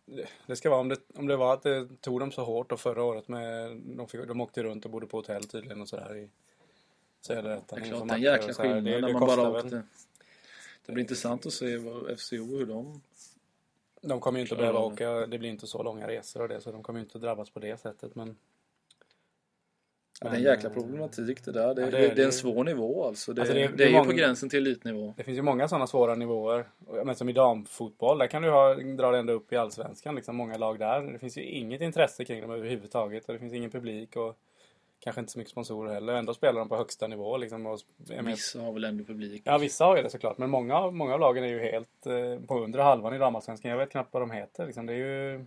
[0.47, 2.80] det- ska vara om det, om det var att det tog dem så hårt och
[2.80, 6.16] förra året med de, fick, de åkte runt och bodde på hotell tydligen och sådär
[6.16, 6.28] i
[7.20, 7.78] Söderrätten.
[7.80, 8.68] Det är klart, en jäkla och så här.
[8.74, 9.64] skillnad Det- när det man bara väl.
[9.64, 9.82] åkte.
[10.86, 13.03] Det blir intressant att se vad FCO, hur de...
[14.01, 16.72] De kommer ju inte behöva åka, det blir inte så långa resor och det så
[16.72, 18.36] de kommer ju inte drabbas på det sättet men...
[20.25, 21.75] Ja, det är en jäkla problematik det där.
[21.75, 23.33] Det, ja, det det, är det är en svår nivå alltså.
[23.33, 25.14] Det, Alltså, det, det är, är ju många- på gränsen till elitnivå.
[25.16, 26.64] Det finns ju många sådana svåra nivåer.
[27.05, 30.14] Men som i damfotboll, där kan du ha, dra det ända upp i Allsvenskan.
[30.14, 31.01] Liksom många lag där.
[31.12, 33.25] Det finns ju inget intresse kring dem överhuvudtaget.
[33.27, 34.37] Och det finns ingen publik och
[35.01, 36.14] kanske inte så mycket sponsorer heller.
[36.14, 37.37] Ändå spelar de på högsta nivå.
[37.37, 37.81] Liksom, och.
[38.25, 39.43] Vissa har väl ändå publik.
[39.45, 40.39] Ja, vissa har ju det såklart.
[40.39, 43.70] Men många, många av lagen är ju helt eh, på undre halvan i damallsvenskan.
[43.70, 44.66] Jag vet knappt vad de heter.
[44.66, 44.87] Liksom.
[44.87, 45.45] Det är ju...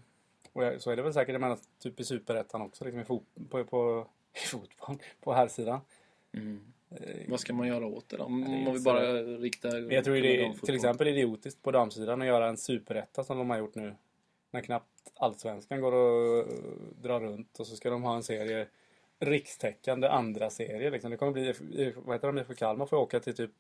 [0.54, 2.86] Och så är det väl säkert, jag menar, typ i superettan också.
[2.86, 4.06] Liksom, på, på,
[4.36, 4.98] i fotboll.
[5.22, 5.80] På här sidan.
[6.34, 6.60] Mm.
[6.92, 8.24] Eh, Vad ska man göra åt det då?
[8.24, 9.92] Om vi bara riktar...
[9.94, 13.50] Jag tror det är till exempel idiotiskt på damsidan att göra en superetta som de
[13.50, 13.96] har gjort nu.
[14.52, 16.46] När knappt allsvenskan går och eh,
[17.02, 18.68] drar runt och så ska de ha en serie
[19.20, 20.92] rikstäckande andra serier.
[20.92, 21.12] Liksom.
[21.12, 21.54] Det kommer bli,
[21.96, 23.52] vad heter de, IFK Kalmar får åka till typ,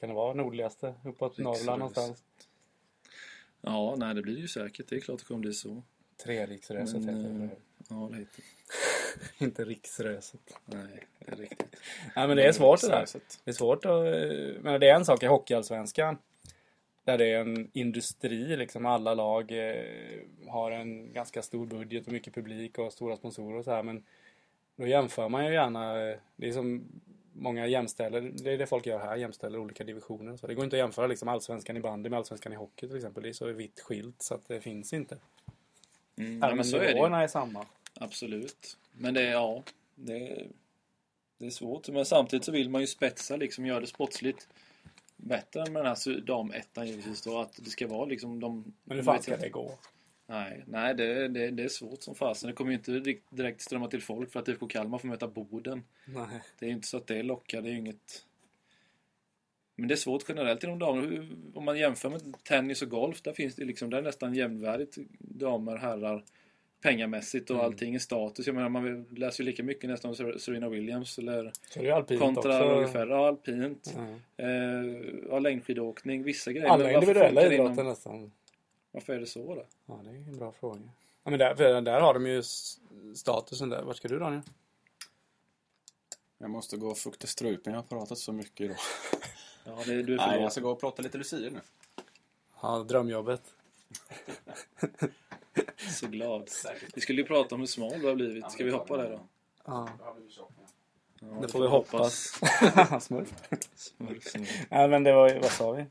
[0.00, 1.38] kan det vara nordligaste, uppåt.
[1.38, 2.24] Norrland någonstans.
[3.60, 4.88] Ja, nej det blir ju säkert.
[4.88, 5.82] Det är klart det kommer bli så.
[6.24, 7.44] Treriksröset heter det.
[7.44, 7.50] eh,
[7.90, 8.44] Ja, det heter
[9.38, 10.58] Inte riksröset.
[10.64, 11.76] Nej, det är riktigt.
[12.16, 13.06] Nej men det är svårt det där.
[13.44, 14.62] Det är svårt att...
[14.64, 16.18] Men det är en sak i Hockeyallsvenskan.
[17.04, 18.86] Där det är en industri liksom.
[18.86, 19.84] Alla lag eh,
[20.48, 23.82] har en ganska stor budget och mycket publik och stora sponsorer och så här.
[23.82, 24.04] Men
[24.76, 26.08] då jämför man ju gärna.
[26.10, 26.84] eh, Det är som
[27.32, 28.20] många jämställer.
[28.20, 29.16] Det är det folk gör här.
[29.16, 30.36] Jämställer olika divisioner.
[30.36, 32.96] Så det går inte att jämföra liksom allsvenskan i bandy med allsvenskan i hockey till
[32.96, 33.22] exempel.
[33.22, 35.16] Det är så vitt skilt så att det finns inte.
[36.18, 37.66] Mm, ja, men så är det är samma.
[37.94, 38.78] Absolut.
[38.92, 39.62] Men det ja,
[39.94, 40.46] det är,
[41.38, 41.88] det är svårt.
[41.88, 44.48] Men samtidigt så vill man ju spetsa, liksom göra det sportsligt
[45.16, 47.38] bättre med den här damettan givetvis då.
[47.38, 48.74] Att det ska vara liksom de...
[48.84, 49.78] Men hur fan ska det gå?
[50.26, 52.50] Nej, nej det, det, det är svårt som fasen.
[52.50, 55.84] Det kommer ju inte direkt- strömma till folk för att IFK Kalmar får möta Boden.
[56.04, 56.42] Nej.
[56.58, 58.26] Det är ju inte så att det lockar, det är ju inget...
[59.76, 61.28] Men det är svårt generellt inom damer.
[61.54, 64.98] Om man jämför med tennis och golf, där finns det liksom, där är nästan jämnvärdigt
[65.18, 66.24] damer, herrar,
[66.82, 67.66] pengamässigt och Mm.
[67.66, 68.46] allting i status.
[68.46, 71.80] Jag menar, man läser ju lika mycket nästan om Ser- Serena Williams eller Så det
[71.80, 72.68] är ju alpint kontra också.
[72.74, 73.10] Roger Federer.
[73.16, 73.94] Ja, alpint.
[74.36, 74.44] Ja.
[74.44, 74.84] Eh,
[75.30, 76.66] ja, längdskidåkning, vissa grejer.
[76.68, 78.32] Alla individuella idrotter inom- nästan.
[78.90, 79.66] Varför är det så då?
[79.86, 80.80] Ja, det är en bra fråga.
[81.24, 82.42] Ja, men där, för där har de ju
[83.14, 83.82] statusen där.
[83.82, 84.42] Vart ska du Daniel?
[86.38, 88.76] Jag måste gå och fukta strupen, jag har pratat så mycket idag.
[89.64, 91.60] Ja, det, du är Nej, för jag ska gå och prata lite lucier nu.
[92.62, 93.42] Ja, drömjobbet.
[95.90, 96.50] så glad.
[96.94, 98.50] Vi skulle ju prata om hur smal du har blivit.
[98.50, 99.20] Ska vi hoppa där då?
[99.64, 99.88] Ja,
[101.20, 102.12] Ja, det får vi hoppas.
[103.04, 103.34] Smurf.
[103.74, 104.66] Smurf, smurf.
[104.70, 105.84] Nej, men det var ju, vad sa vi?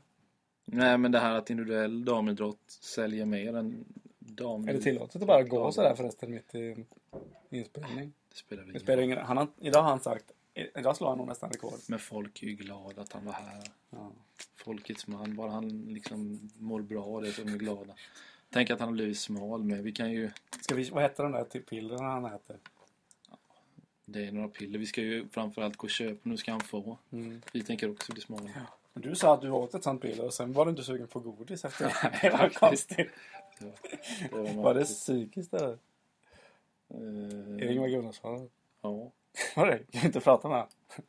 [0.64, 3.84] Nej, men det här att individuell damidrott säljer mer än
[4.18, 4.68] dam...
[4.68, 6.86] Är det tillåtet att bara gå sådär förresten mitt i
[7.50, 8.12] inspelning?
[8.28, 11.18] Det spelar Det ingen spelar ingen han har, Idag har han sagt, idag slår han
[11.18, 11.78] nog nästan rekord.
[11.88, 13.62] Men folk är ju glada att han var här.
[13.90, 14.12] Ja.
[14.56, 15.36] Folkets man.
[15.36, 17.94] Bara han liksom mår bra, det är så de är glada.
[18.52, 19.82] Tänk att han har blivit smal med.
[19.82, 20.30] Vi kan ju...
[20.60, 22.56] Ska vi, vad heter de där till pillerna han äter?
[24.04, 24.78] Det är några piller.
[24.78, 26.20] Vi ska ju framförallt gå och köpa.
[26.22, 26.98] Nu ska han få.
[27.10, 27.42] Mm.
[27.52, 28.50] Vi tänker också bli smala.
[28.94, 31.20] Du sa att du åt ett sånt piller och sen var du inte sugen på
[31.20, 32.18] godis efter det.
[32.22, 33.10] Det var konstigt.
[33.58, 35.78] Det var, Var det psykiskt eller?
[36.88, 38.50] Är det Ingvar Gunnarsson?
[38.82, 39.10] Ja.
[39.56, 39.78] Var det?
[39.78, 40.56] Kan vi inte prata med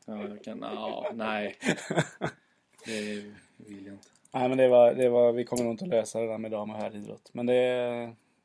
[0.06, 0.28] honom?
[0.28, 0.60] ja, jag kan...
[0.62, 1.58] Ja, nej.
[2.86, 4.13] Det vill jag inte.
[4.34, 6.52] Nej men det var, det var, vi kommer nog inte att lösa det där med
[6.52, 7.30] dam och herridrott.
[7.34, 7.54] Men det,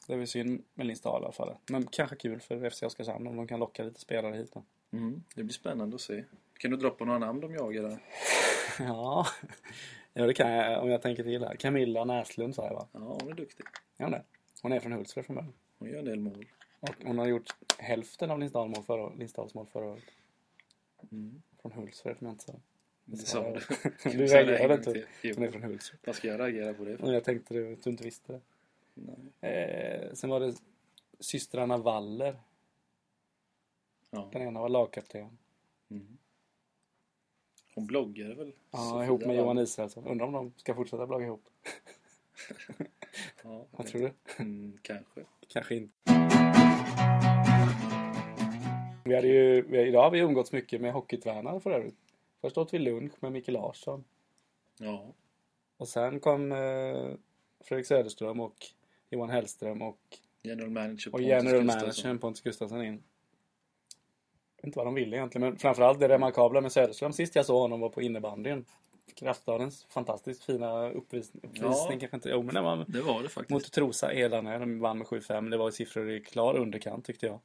[0.07, 1.57] det är väl synd med Lindstad i alla fall.
[1.71, 4.63] Men kanske kul för FC Oskarshamn om de kan locka lite spelare hit då.
[4.93, 6.25] Mm, det blir spännande att se.
[6.59, 7.99] Kan du droppa några namn de jagar där?
[8.79, 9.27] Ja,
[10.13, 11.57] ja det kan jag om jag tänker till här.
[11.57, 12.87] Camilla Näslund sa jag va?
[12.93, 13.67] Ja, hon är duktig.
[13.97, 14.23] Ja, hon är.
[14.63, 15.53] Hon är från Hultsfred från början.
[15.79, 16.47] Hon gör en del mål.
[16.81, 20.05] Och hon har gjort hälften av Lindsdals mål förra, Lindsdals mål förra året.
[21.13, 21.43] Mm.
[21.63, 22.55] Från Hultsfred om jag inte sa.
[23.11, 23.61] Det sa du.
[24.11, 25.07] Du det reagerade inte?
[25.35, 26.01] Hon är från Hultsfred.
[26.05, 27.13] Vad ska jag reagera på det för?
[27.13, 28.41] Jag tänkte att du inte visste det.
[29.49, 30.55] Eh, sen var det
[31.21, 32.37] systrarna Waller.
[34.11, 34.29] Ja.
[34.33, 35.39] Den ena var lagkapten.
[35.91, 36.19] Mm.
[37.75, 38.53] Hon bloggade väl?
[38.71, 39.43] Ja, Sofia ihop med Waller.
[39.43, 40.07] Johan Israelsson.
[40.07, 41.49] Undrar om de ska fortsätta blogga ihop.
[43.43, 44.13] Ja, Vad tror du?
[44.39, 45.25] Mm, kanske.
[45.49, 45.93] Kanske inte.
[49.05, 52.08] Vi hade ju, idag har vi umgåtts mycket med hockeytränare för övrigt.
[52.41, 54.05] Först åt vi lunch med Micke Larsson.
[54.79, 55.15] Ja.
[55.77, 57.11] Och sen kom eh,
[57.65, 58.57] Fredrik Söderström och
[59.11, 59.99] Johan Hellström och,
[60.43, 63.03] General manager och general Pontus Gustafsson in.
[64.57, 67.13] Jag vet inte vad de ville egentligen, men framförallt det remarkabla med Söderström.
[67.13, 68.65] Sist jag såg honom var på innebandyn.
[69.15, 71.43] Kraftstadens fantastiskt fina uppvisning.
[71.45, 71.99] uppvisning Ja.
[72.01, 73.51] kanske inte, jo men det var Det var det faktiskt.
[73.51, 74.59] mot Trosa Elanö.
[74.59, 75.51] De vann med 7-5.
[75.51, 77.41] Det var siffror i klar underkant tyckte jag.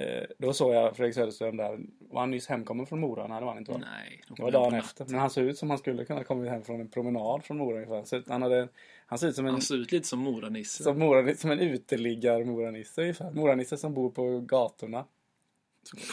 [0.00, 1.78] Eh, då såg jag Fredrik Söderström där.
[1.98, 3.26] Var han nyss hemkommen från Mora?
[3.26, 3.72] Nej, det var han inte.
[3.72, 3.78] Va?
[3.78, 4.22] Nej.
[4.28, 5.04] de Det var dagen efter.
[5.08, 7.76] Men han såg ut som han skulle kunna komma hem från en promenad från Mora
[7.76, 8.04] ungefär.
[8.04, 8.68] Så han, hade,
[9.06, 10.82] han såg ut som en, Han ser ut lite som Mora-Nisse.
[10.82, 13.30] som Mora, som en uteliggar Moranisse ungefär.
[13.30, 15.04] Moranisse som bor på gatorna.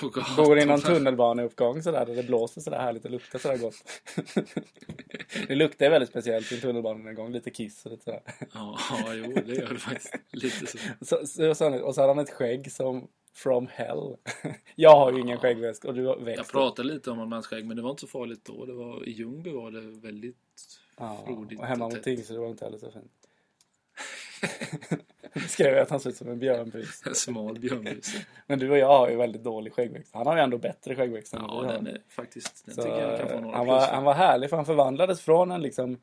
[0.01, 0.36] På gatan.
[0.36, 3.75] Bor i någon tunnelbaneuppgång sådär där det blåser sådär härligt och luktar sådär gott.
[5.47, 7.31] det luktar väldigt speciellt i en tunnelbaneuppgång.
[7.31, 8.21] Lite kiss och lite sådär.
[8.53, 10.15] Ja, ja, jo, det gör det faktiskt.
[10.31, 10.77] Lite.
[11.01, 14.17] Så, så, så, och så hade han ett skägg som from hell.
[14.75, 16.38] jag har ju ingen skäggväxt och du har växt.
[16.38, 18.65] Jag pratade lite om hans skägg, men det var inte så farligt då.
[18.65, 20.38] Det var, I Ljungby var det väldigt
[20.97, 22.03] ja, frodigt och hemma och mot.
[22.03, 23.11] Tingsryd var det inte heller så fint.
[25.47, 27.01] skrev jag att han ser ut som en björnbus.
[27.05, 28.17] En smal björnbuse.
[28.47, 30.13] Men du och jag har ju väldigt dålig skäggväxt.
[30.13, 32.65] Han har ju ändå bättre skäggväxt än Ja, den är faktiskt...
[32.65, 34.65] Den Så, tycker jag kan få några han, var, plus han var härlig för han
[34.65, 35.97] förvandlades från en liksom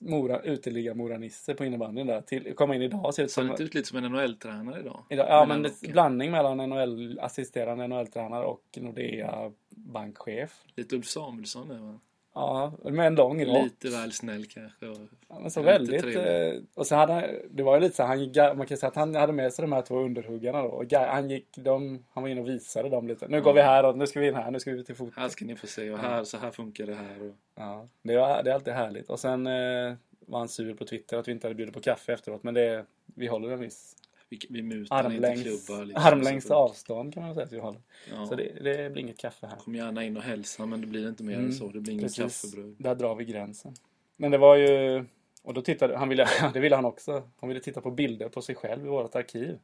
[0.00, 3.62] Mora, uteliggar Mora-Nisse på innebandyn där till komma in idag ser ut Ser som inte
[3.62, 5.04] ut lite som en NHL-tränare idag?
[5.10, 5.92] idag, ja, men rocken.
[5.92, 10.62] blandning mellan NHL, assisterande NHL-tränare och Nordea bankchef.
[10.76, 12.00] Lite Ulf Samuelsson är va?
[12.34, 13.64] Ja, med en lång rock.
[13.64, 14.86] Lite väl snäll kanske.
[14.86, 14.98] Och...
[15.28, 16.04] Ja, men så väldigt...
[16.04, 18.96] Eh, och så hade han, det var ju lite så han, man kan säga att
[18.96, 20.68] han hade med sig de här två underhuggarna då.
[20.68, 23.28] Och han gick, de, han var inne och visade dem lite.
[23.28, 25.12] Nu går vi här och nu ska vi in här, nu ska vi till fot.
[25.16, 27.22] Här ska ni få se och här, så här funkar det här.
[27.22, 27.34] Och...
[27.54, 29.10] Ja, det, var, det är alltid härligt.
[29.10, 32.12] Och sen eh, var han sur på Twitter att vi inte hade bjudit på kaffe
[32.12, 32.42] efteråt.
[32.42, 33.96] Men det, vi håller en viss
[34.30, 35.84] Vi, vi mutar inte armlängds, klubbar.
[35.84, 36.06] liksom.
[36.06, 37.80] armlängds avstånd kan man säga vi håller.
[38.10, 38.26] Ja.
[38.26, 39.56] Så det, det blir inget kaffe här.
[39.56, 41.68] Kom gärna in och hälsa men det blir inte mer Mm, än så.
[41.68, 42.74] Det blir Precis, kaffebröd.
[42.78, 43.74] där drar vi gränsen.
[44.16, 45.04] Men det var ju...
[45.42, 47.30] Och då tittade han, ville, det ville han också.
[47.36, 49.58] Han ville titta på bilder på sig själv i vårt arkiv.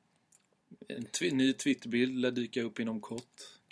[0.88, 3.22] En twi- ny Twitterbild lär dyka upp inom kort.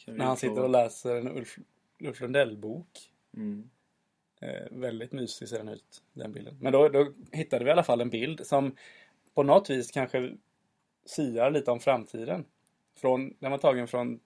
[0.07, 1.59] När han sitter och läser en Ulf,
[2.01, 2.89] Ulf Lundell-bok.
[3.37, 3.71] Mm.
[4.41, 6.57] Eh, väldigt mysig ser den ut, den bilden.
[6.61, 8.77] Men då, då hittade vi i alla fall en bild som
[9.35, 10.33] på något vis kanske
[11.05, 12.45] siar lite om framtiden.
[12.97, 14.21] Från, den var tagen från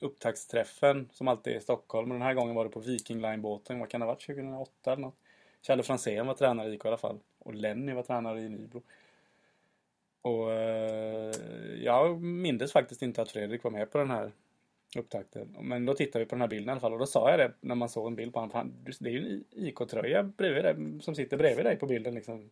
[0.00, 2.08] upptaktsträffen som alltid är i Stockholm.
[2.08, 3.78] Den här gången var det på Viking Line-båten.
[3.78, 4.26] Vad kan det ha varit?
[4.26, 5.16] 2008 eller något?
[5.62, 7.18] Kjelle Franzén var tränare i IK i alla fall.
[7.38, 8.82] Och Lenny var tränare i Nybro.
[10.22, 11.34] Och eh,
[11.82, 14.32] jag mindes faktiskt inte att Fredrik var med på den här
[14.96, 15.56] upptakten.
[15.60, 17.38] Men då tittade vi på den här bilden i alla fall och då sa jag
[17.38, 18.72] det när man såg en bild på honom.
[19.00, 22.50] Det är ju en IK-tröja bredvid dig, som sitter bredvid dig på bilden liksom.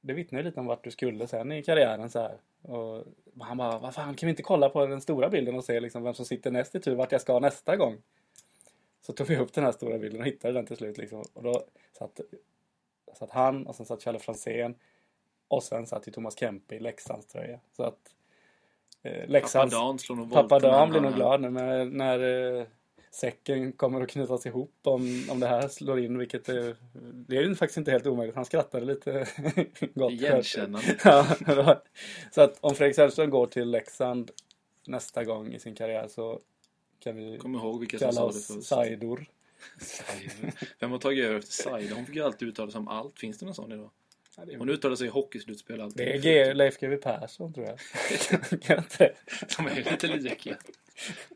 [0.00, 2.38] Det vittnar ju lite om vart du skulle sen i karriären så här.
[2.62, 3.04] Och
[3.40, 6.02] han bara, vad fan kan vi inte kolla på den stora bilden och se liksom
[6.02, 7.96] vem som sitter näst i tur vart jag ska nästa gång?
[9.00, 11.24] Så tog vi upp den här stora bilden och hittade den till slut liksom.
[11.34, 11.64] Och då
[11.98, 12.20] satt,
[13.18, 14.74] satt han och sen satt Challe Franzén
[15.48, 17.60] och sen satt ju Thomas Kempe i Leksands tröja.
[17.72, 18.14] Så att
[19.02, 19.74] eh, Pappa Leksands...
[19.74, 22.18] Dan slår nog Pappa Dan blir nog glad nu när, när
[22.58, 22.66] eh,
[23.10, 26.18] säcken kommer att knytas ihop om, om det här slår in.
[26.18, 26.68] Vilket eh,
[27.02, 28.36] det är ju faktiskt inte helt omöjligt.
[28.36, 29.28] Han skrattade lite
[29.94, 30.12] gott.
[30.12, 30.96] Igenkännande.
[31.04, 31.82] ja,
[32.34, 34.30] så att om Fredrik Sällström går till Leksand
[34.86, 36.40] nästa gång i sin karriär så
[37.00, 38.66] kan vi Kom ihåg vilka som kalla sa det oss först.
[38.68, 39.26] Saidor.
[39.80, 40.52] Said.
[40.80, 41.92] Vem har tagit över efter Said?
[41.92, 43.18] Hon fick ju alltid uttala sig om allt.
[43.18, 43.90] Finns det någon sån idag?
[44.36, 46.06] Är- Hon uttalar sig i hockeyslutspel alltid.
[46.06, 47.78] Det är G- Leif GW Persson tror jag.
[48.62, 49.12] kan inte?
[49.56, 50.56] De är lite lika.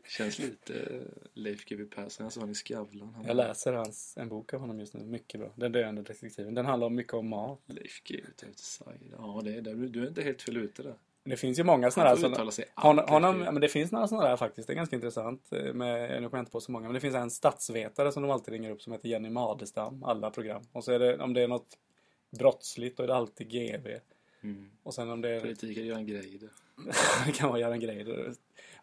[0.07, 1.01] Känns lite eh,
[1.33, 3.13] Leif GW Persson, såg han i Skavlan.
[3.15, 5.03] Han Jag läser hans, en bok av honom just nu.
[5.03, 5.51] Mycket bra.
[5.55, 6.53] Den döende detektiven.
[6.53, 7.59] Den handlar om mycket om mat.
[7.65, 9.13] Leif GW Outside.
[9.17, 9.61] Ja, det är.
[9.61, 10.95] Du, du är inte helt fel ute där.
[11.25, 12.51] Det finns ju många sådana där.
[12.51, 14.67] sig Hon, honom, men det finns några sådana där faktiskt.
[14.67, 15.51] Det är ganska intressant.
[15.51, 16.87] eh, Med, nu kommer jag inte på så många.
[16.87, 20.03] Men det finns en statsvetare som de alltid ringer upp som heter Jenny Madestam.
[20.03, 20.61] Alla program.
[20.71, 21.77] Och så är det, om det är något
[22.29, 23.87] brottsligt då är det alltid GV.
[24.43, 24.69] Mm.
[24.83, 26.49] Och sen om det är, Politik är grej det.
[27.25, 28.33] det kan vara Göran Greider.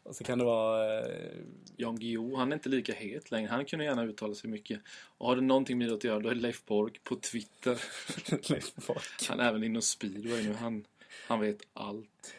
[0.03, 0.99] Och så kan det vara...
[0.99, 1.31] Eh,
[1.77, 3.49] Jan Guillou, han är inte lika het längre.
[3.49, 4.81] Han kunde gärna uttala sig mycket.
[5.19, 7.83] Och har det någonting med det att göra, då är Leif Borg på Twitter.
[8.51, 9.29] Leif Bork.
[9.29, 10.53] Han är även inom speedway nu.
[10.53, 10.85] Han,
[11.29, 12.35] han vet allt.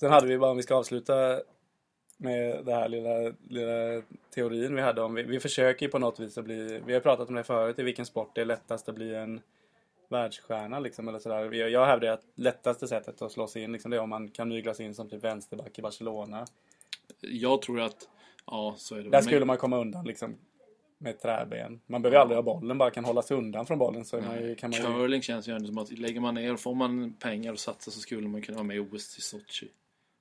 [0.00, 1.42] Sen hade vi bara, om vi ska avsluta
[2.16, 4.02] med det här lilla, lilla
[4.34, 7.00] teorin vi hade om, vi, vi försöker ju på något vis att bli, vi har
[7.00, 9.40] pratat om det förut, i vilken sport det är lättast att bli en
[10.12, 11.44] världsstjärna liksom eller sådär.
[11.44, 14.28] Vi- Jag hävdar att lättaste sättet att slå sig in liksom, det är om man
[14.28, 16.46] kan mygla sig in som typ vänsterback i Barcelona.
[17.20, 18.08] Jag tror att,
[18.46, 19.04] ja så är det.
[19.04, 20.36] Där Men- skulle man komma undan liksom
[20.98, 21.80] med träben.
[21.86, 24.54] Man behöver ju aldrig ha bollen, bara kan hålla sig undan från bollen så ju,
[24.54, 24.86] kan man ju...
[24.86, 28.00] Curling känns ju ändå som att lägger man ner, får man pengar och satsar så
[28.00, 29.68] skulle man kunna vara med i OS i Sochi.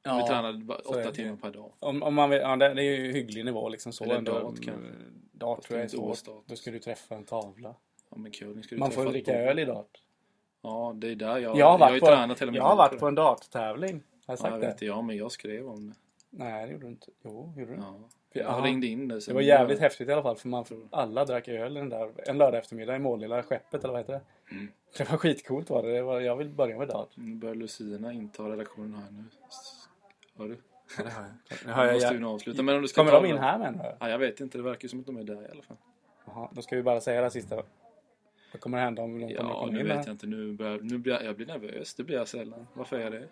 [0.04, 1.72] Ja, vi tränade åtta timmar per dag.
[1.80, 4.32] Om, om man vill, ja, det, är ju hygglig nivå liksom så Eller ändå.
[4.32, 4.88] dart kanske.
[5.32, 6.46] Dart tror jag är svårt.
[6.48, 7.76] Då ska du träffa en tavla.
[8.12, 8.46] Ja, men ska
[8.76, 10.02] du Man får ett dricka öl i dart.
[10.62, 12.76] Ja, det är där jag, Jag har jag varit, ju på, tränat hela jag har
[12.76, 13.94] varit på en darttävling.
[13.94, 14.68] Har jag Ja, sagt jag det?
[14.68, 15.96] vet jag, men jag skrev om det.
[16.30, 17.08] Nej, det gjorde du inte.
[17.24, 17.78] Jo, gjorde du?
[17.78, 18.10] Ja.
[18.34, 18.42] Ja.
[18.42, 19.26] Jag ringde in det.
[19.26, 22.38] Det var jävligt häftigt i alla fall för man, alla drack öl den där, en
[22.38, 24.22] lördag eftermiddag i Målilla skeppet eller vad heter det?
[24.56, 24.72] Mm.
[24.98, 25.94] Det var skitcoolt var det.
[25.94, 27.10] det var, jag vill börja med dart.
[27.16, 29.24] Nu börjar Lucina inta redaktionen här nu.
[30.38, 30.58] Hör du?
[30.98, 31.66] Ja, det har jag.
[31.66, 32.64] Nu har jag, måste jag, nog avsluta.
[32.64, 33.80] Men om du ska kommer ta de in här du?
[34.00, 34.58] Ja, jag vet inte.
[34.58, 35.78] Det verkar ju som att de är där i alla fall.
[36.26, 37.64] Jaha, då ska vi bara säga det sista.
[38.52, 40.04] Vad kommer hända om de kommer Ja, komma nu in vet här?
[40.06, 40.28] jag inte.
[40.28, 41.94] Nu börjar, nu blir jag, jag blir nervös.
[41.96, 42.68] Det blir jag sällan.
[42.74, 43.28] Varför är jag det?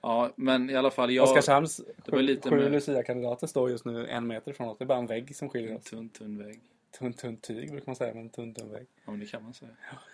[0.00, 1.10] Ja, men i alla fall.
[1.12, 1.80] Jag, Oskarshamns
[2.10, 4.78] sju, sju med- Lucia-kandidater står just nu en meter ifrån oss.
[4.78, 5.84] Det är bara en vägg som skiljer En oss.
[5.84, 6.60] tunn, tunn vägg.
[6.98, 8.86] Tunn, tunn tyg brukar man säga, men tunn, tunn vägg.
[9.04, 9.70] Ja, men det kan man säga.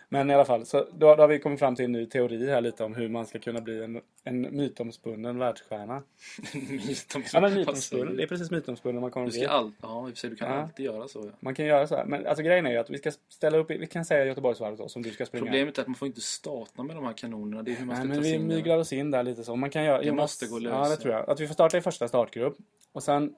[0.09, 2.49] Men i alla fall, så då, då har vi kommit fram till en ny teori
[2.51, 6.03] här lite om hur man ska kunna bli en, en mytomspunnen världsstjärna.
[6.71, 8.17] Mytom, Ja men mytomspunnen, du?
[8.17, 10.37] det är precis mytomspunnen man kommer Du ska all, ja, i och för sig, du
[10.37, 10.63] kan Ja.
[10.63, 11.19] alltid göra så.
[11.27, 11.33] Ja.
[11.41, 12.05] Man kan göra så här.
[12.05, 14.79] Men alltså grejen är ju att vi ska ställa upp, i- vi kan säga Göteborgsvarvet
[14.79, 15.45] då, som du ska springa.
[15.45, 17.63] Problemet är att man får inte starta med de här kanonerna.
[17.63, 19.45] Det är hur man Nej, ska men ta sig vi myglar oss in där lite
[19.45, 19.57] så.
[19.57, 21.31] Man kan göra, Det måste gå att Ja, det tror jag.
[21.31, 22.57] Att vi får starta i första startgrupp.
[22.93, 23.35] Och sen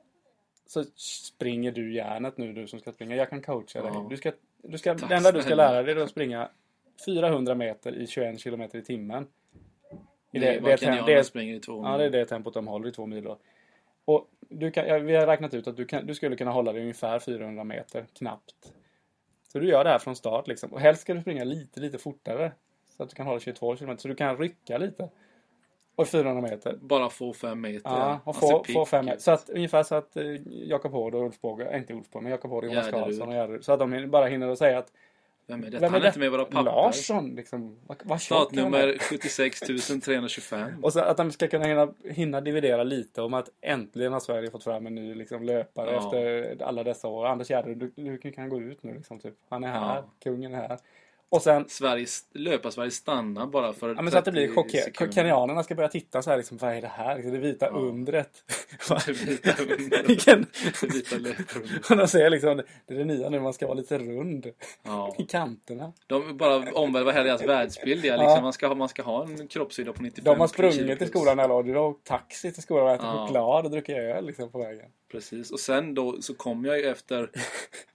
[0.67, 3.17] så springer du järnet nu, du som ska springa.
[3.17, 3.91] Jag kan coacha dig.
[3.95, 4.07] Ja.
[4.11, 6.49] Du ska, du ska, Tack det enda du ska lära dig är att springa
[7.07, 9.27] 400 meter i 21 kilometer i timmen.
[10.33, 12.25] I Det, det, vad det, jag det, jag springer i två Ja, det är det
[12.25, 13.39] tempot de håller i två mil då.
[14.05, 16.73] Och du kan, ja, vi har räknat ut att du, kan, du skulle kunna hålla
[16.73, 18.73] dig ungefär 400 meter, knappt.
[19.53, 20.73] Så du gör det här från start liksom.
[20.73, 22.53] Och helst ska du springa lite, lite fortare.
[22.97, 23.99] Så att du kan hålla 22 km.
[23.99, 25.09] Så du kan rycka lite.
[25.97, 26.77] Och 400 meter.
[26.81, 27.81] Bara få fem meter.
[27.91, 29.21] Ja, och få, ser få fem ut.
[29.21, 32.23] Så att ungefär så att eh, Jakob Hård och Ulf Båge, äh, inte Ulf Båge,
[32.23, 32.91] men Jakob Hård och Jonas.
[32.91, 33.65] Karlsson och Gärderud.
[33.65, 34.93] Så att de bara hinner att säga att
[35.47, 35.79] Vem är det?
[35.79, 36.63] vem Han är inte med i våra papper.
[36.63, 37.77] Larsson liksom.
[37.87, 38.17] Vad, är.
[38.17, 40.85] Startnummer 76 325.
[40.85, 44.51] Och så att de ska kunna hinna, hinna dividera lite om att äntligen har Sverige
[44.51, 45.99] fått fram en ny liksom, löpare Ja.
[45.99, 47.27] efter alla dessa år.
[47.27, 49.19] Anders Gärderud, du, du kan gå ut nu liksom.
[49.21, 49.35] Typ.
[49.49, 50.05] Han är här, Ja.
[50.23, 50.79] kungen är här.
[51.35, 54.85] Och sen, Sveriges, löpa-Sverige stannar bara för ja, men så att det blir 30 chockerat.
[54.85, 55.15] sekunder.
[55.15, 57.19] Kenyanerna ska börja titta så här liksom, vad är det här?
[57.19, 57.73] Det vita Ja.
[57.79, 58.31] undret.
[59.07, 60.09] Det vita undret.
[60.09, 60.47] Vilken...
[60.81, 61.91] Det vita löparundet.
[61.91, 64.47] Och de säger liksom, det är det nya nu, man ska vara lite rund
[64.83, 65.15] Ja.
[65.19, 65.93] i kanterna.
[66.07, 68.03] De bara omvärvar hela deras världsbild.
[68.03, 68.41] Liksom, Ja.
[68.41, 71.41] man, ska ha, man ska ha en kroppshydda på 95 De har sprungit till skolan
[71.41, 71.63] alla år.
[71.63, 73.27] Du har åkt taxi till skolan och ätit Ja.
[73.27, 74.87] choklad och druckit öl liksom, på vägen.
[75.13, 75.51] Precis.
[75.51, 77.31] Och sen då så kommer jag ju efter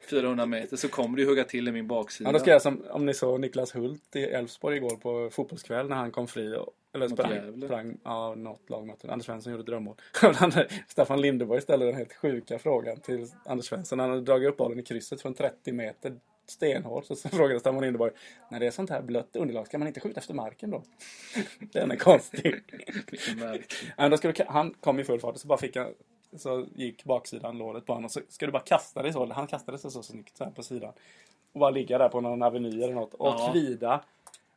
[0.10, 2.28] 400 meter så kommer du hugga till i min baksida.
[2.30, 5.96] Ja, då ska jag som om ni Niklas Hult i Elfsborg igår på fotbollskväll när
[5.96, 6.56] han kom fri.
[6.56, 9.12] Och, eller Mot sprang, sprang ja, något lag mötte.
[9.12, 9.96] Anders Svensson gjorde drömmål.
[10.88, 14.00] Staffan Lindeborg ställde den helt sjuka frågan till Anders Svensson.
[14.00, 16.16] Han hade dragit upp bollen i krysset från 30 meter
[16.52, 17.06] stenhårt.
[17.06, 18.12] Så, så frågade Staffan Lindeborg.
[18.52, 20.84] När det är sånt här blött underlag, ska man inte skjuta efter marken då?
[21.60, 22.56] Den är konstig.
[23.98, 25.94] Ja, då han kom i full fart och så bara fick han
[26.38, 29.34] så gick baksidan låret på honom och så ska du bara kasta dig så.
[29.34, 30.94] Han kastade sig så snyggt så här på sidan.
[31.54, 33.50] Och bara ligga där på någon aveny eller något och Ja.
[33.54, 34.02] kvida.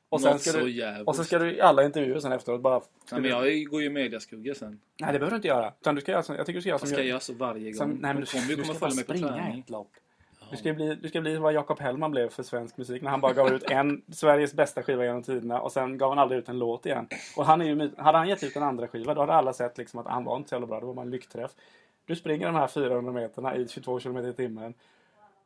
[0.09, 1.09] Och sen Något ska så du, jävligt.
[1.09, 2.80] och så ska du i alla intervjuer sen efteråt bara...
[2.80, 2.88] Ska
[3.18, 4.80] Nej, men jag går ju i mediaskugga sen.
[5.01, 5.72] nej det behöver du inte göra.
[5.80, 6.88] Utan du ska göra som, jag tycker du ska göra Jag som...
[6.88, 7.74] ska jag- göra så varje gång.
[7.74, 9.61] som nej, men du, kommer ju komma ska följa mig på träning.
[9.61, 9.90] ett lopp.
[10.51, 13.20] Du ska, bli, du ska bli vad Jakob Hellman blev för svensk musik när han
[13.20, 16.49] bara gav ut en Sveriges bästa skiva genom tiderna och sen gav han aldrig ut
[16.49, 17.09] en låt igen.
[17.36, 19.78] Och han är ju, hade han gett ut en andra skiva då hade alla sett
[19.78, 20.80] liksom att han var inte så jävla bra.
[20.80, 21.51] Det var bara en lyckträff.
[22.07, 24.74] Du springer de här 400 meterna i 22 km i timmen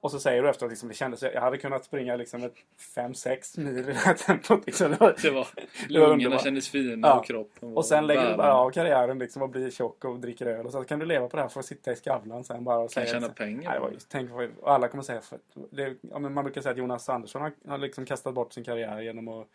[0.00, 2.54] Och så säger du efteråt liksom, det kändes, jag hade kunnat springa liksom ett
[2.96, 4.66] 5-6 mil i det här tempot.
[4.66, 4.90] Liksom.
[4.90, 5.46] Det var, Det var,
[5.88, 7.18] Det var lungorna kändes fina Ja.
[7.18, 10.20] och kroppen var och sen lägger du bara av karriären liksom och blir tjock och
[10.20, 10.66] dricker öl.
[10.66, 12.78] Och så kan du leva på det här för att sitta i Skavlan sen bara
[12.78, 13.20] och Kan säga...
[13.20, 14.30] tjäna pengar Nej, det var, på ju- tänk,
[14.62, 15.20] och alla kommer säga...
[15.20, 15.38] För,
[15.70, 19.00] det, ja, man brukar säga att Jonas Andersson har, har liksom kastat bort sin karriär
[19.00, 19.46] genom att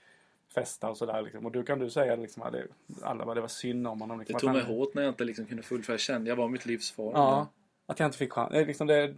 [0.54, 1.22] festa och sådär.
[1.22, 1.46] Liksom.
[1.46, 2.56] Och du kan du säga liksom, att
[3.04, 4.20] alla bara, det var synd om honom.
[4.20, 5.94] Liksom, Det tog mig hårt när jag inte liksom kunde fullfölja.
[5.94, 7.12] Jag kände jag var mitt livs form.
[7.16, 7.48] Ja,
[7.86, 8.54] att jag inte fick chans.
[8.54, 9.14] Liksom det,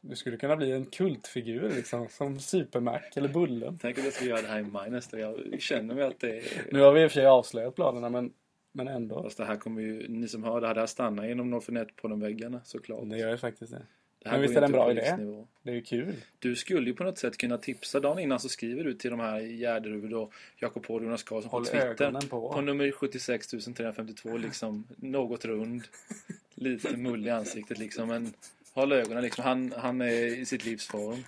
[0.00, 3.78] du skulle kunna bli en kultfigur liksom, som Supermac eller Bullen.
[3.82, 6.38] Tänk om jag ska göra det här i maj nästa Jag känner mig att det
[6.38, 6.44] är...
[6.72, 8.32] Nu har vi i och för sig avslöjat planerna men,
[8.72, 9.22] men ändå.
[9.22, 11.96] Fast det här kommer ju, ni som hör det här, det här stannar genom Norrförnet
[11.96, 13.10] på de väggarna såklart.
[13.10, 13.82] Det gör ju faktiskt det.
[14.26, 15.16] Det Men visst är det en bra på idé?
[15.62, 16.14] Det är ju kul.
[16.38, 19.20] Du skulle ju på något sätt kunna tipsa dagen innan så skriver du till de
[19.20, 22.04] här Gärderud och Jakob Hård och Jonas Karlsson på Håll Twitter.
[22.04, 22.52] ögonen på.
[22.52, 25.82] På nummer 76 352 liksom något rund.
[26.54, 28.32] Lite mull i ansiktet liksom men
[28.76, 29.44] håll ögonen liksom.
[29.44, 31.24] Han, han är i sitt livs form.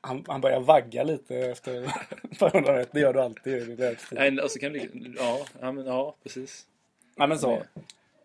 [0.00, 1.80] Han, han börjar vagga lite efter
[2.74, 2.88] rätt.
[2.92, 3.78] Det gör du alltid.
[4.10, 6.66] Nej, Och så kan det, ja, ja, ja, precis.
[7.16, 7.62] Nej men så.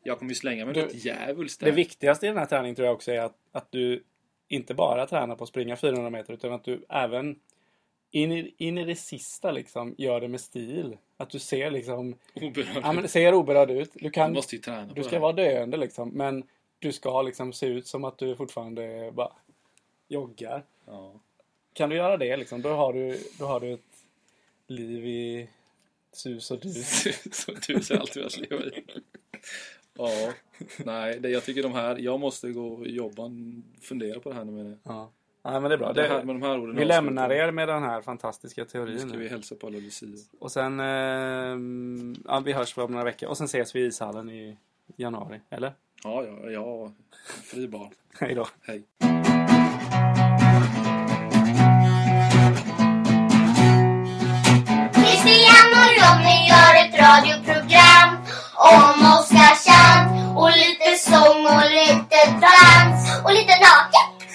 [0.04, 2.86] Jag kommer ju slänga mig Du- något djävulskt Det viktigaste i den här träningen tror
[2.86, 4.04] jag också är att, att du
[4.48, 7.36] inte bara tränar på att springa 400 meter utan att du även
[8.12, 10.98] in i, in i det sista liksom gör det med stil.
[11.18, 12.84] Att du ser liksom, Oberörd.
[12.84, 13.92] ja men ser oberörd ut.
[13.94, 16.44] Du Du kan, måste ju träna du ska vara döende liksom men
[16.80, 19.32] du ska liksom se ut som att du fortfarande bara
[20.08, 20.64] joggar.
[20.86, 21.14] Ja.
[21.74, 24.06] Kan du göra det liksom, då har du, då har du ett
[24.68, 25.50] liv i
[26.12, 27.08] sus och dus.
[27.32, 28.84] så du ser alltid velat leva i.
[29.94, 30.34] Ja,
[30.78, 33.32] nej, det, jag tycker de här, jag måste gå och jobba,
[33.82, 34.78] fundera på det här nu med det.
[34.84, 35.12] Ja.
[35.42, 35.94] ja, men det är bra.
[35.94, 39.00] det här, med de här orden vi lämnar er med den här fantastiska Nu teorin.
[39.00, 39.18] ska nu.
[39.18, 40.16] vi hälsa på alla lucior.
[40.40, 43.30] Och sen, ehm, ja, vi hörs om några veckor.
[43.30, 44.58] Och sen ses vi i ishallen i
[44.96, 45.74] januari, eller?
[46.04, 46.92] Ja, ja, ja.
[47.44, 47.90] Fri bar.
[48.20, 48.48] Hej då.
[48.68, 48.84] Hej.
[54.94, 57.59] Christian och Ronny gör ett radioprogram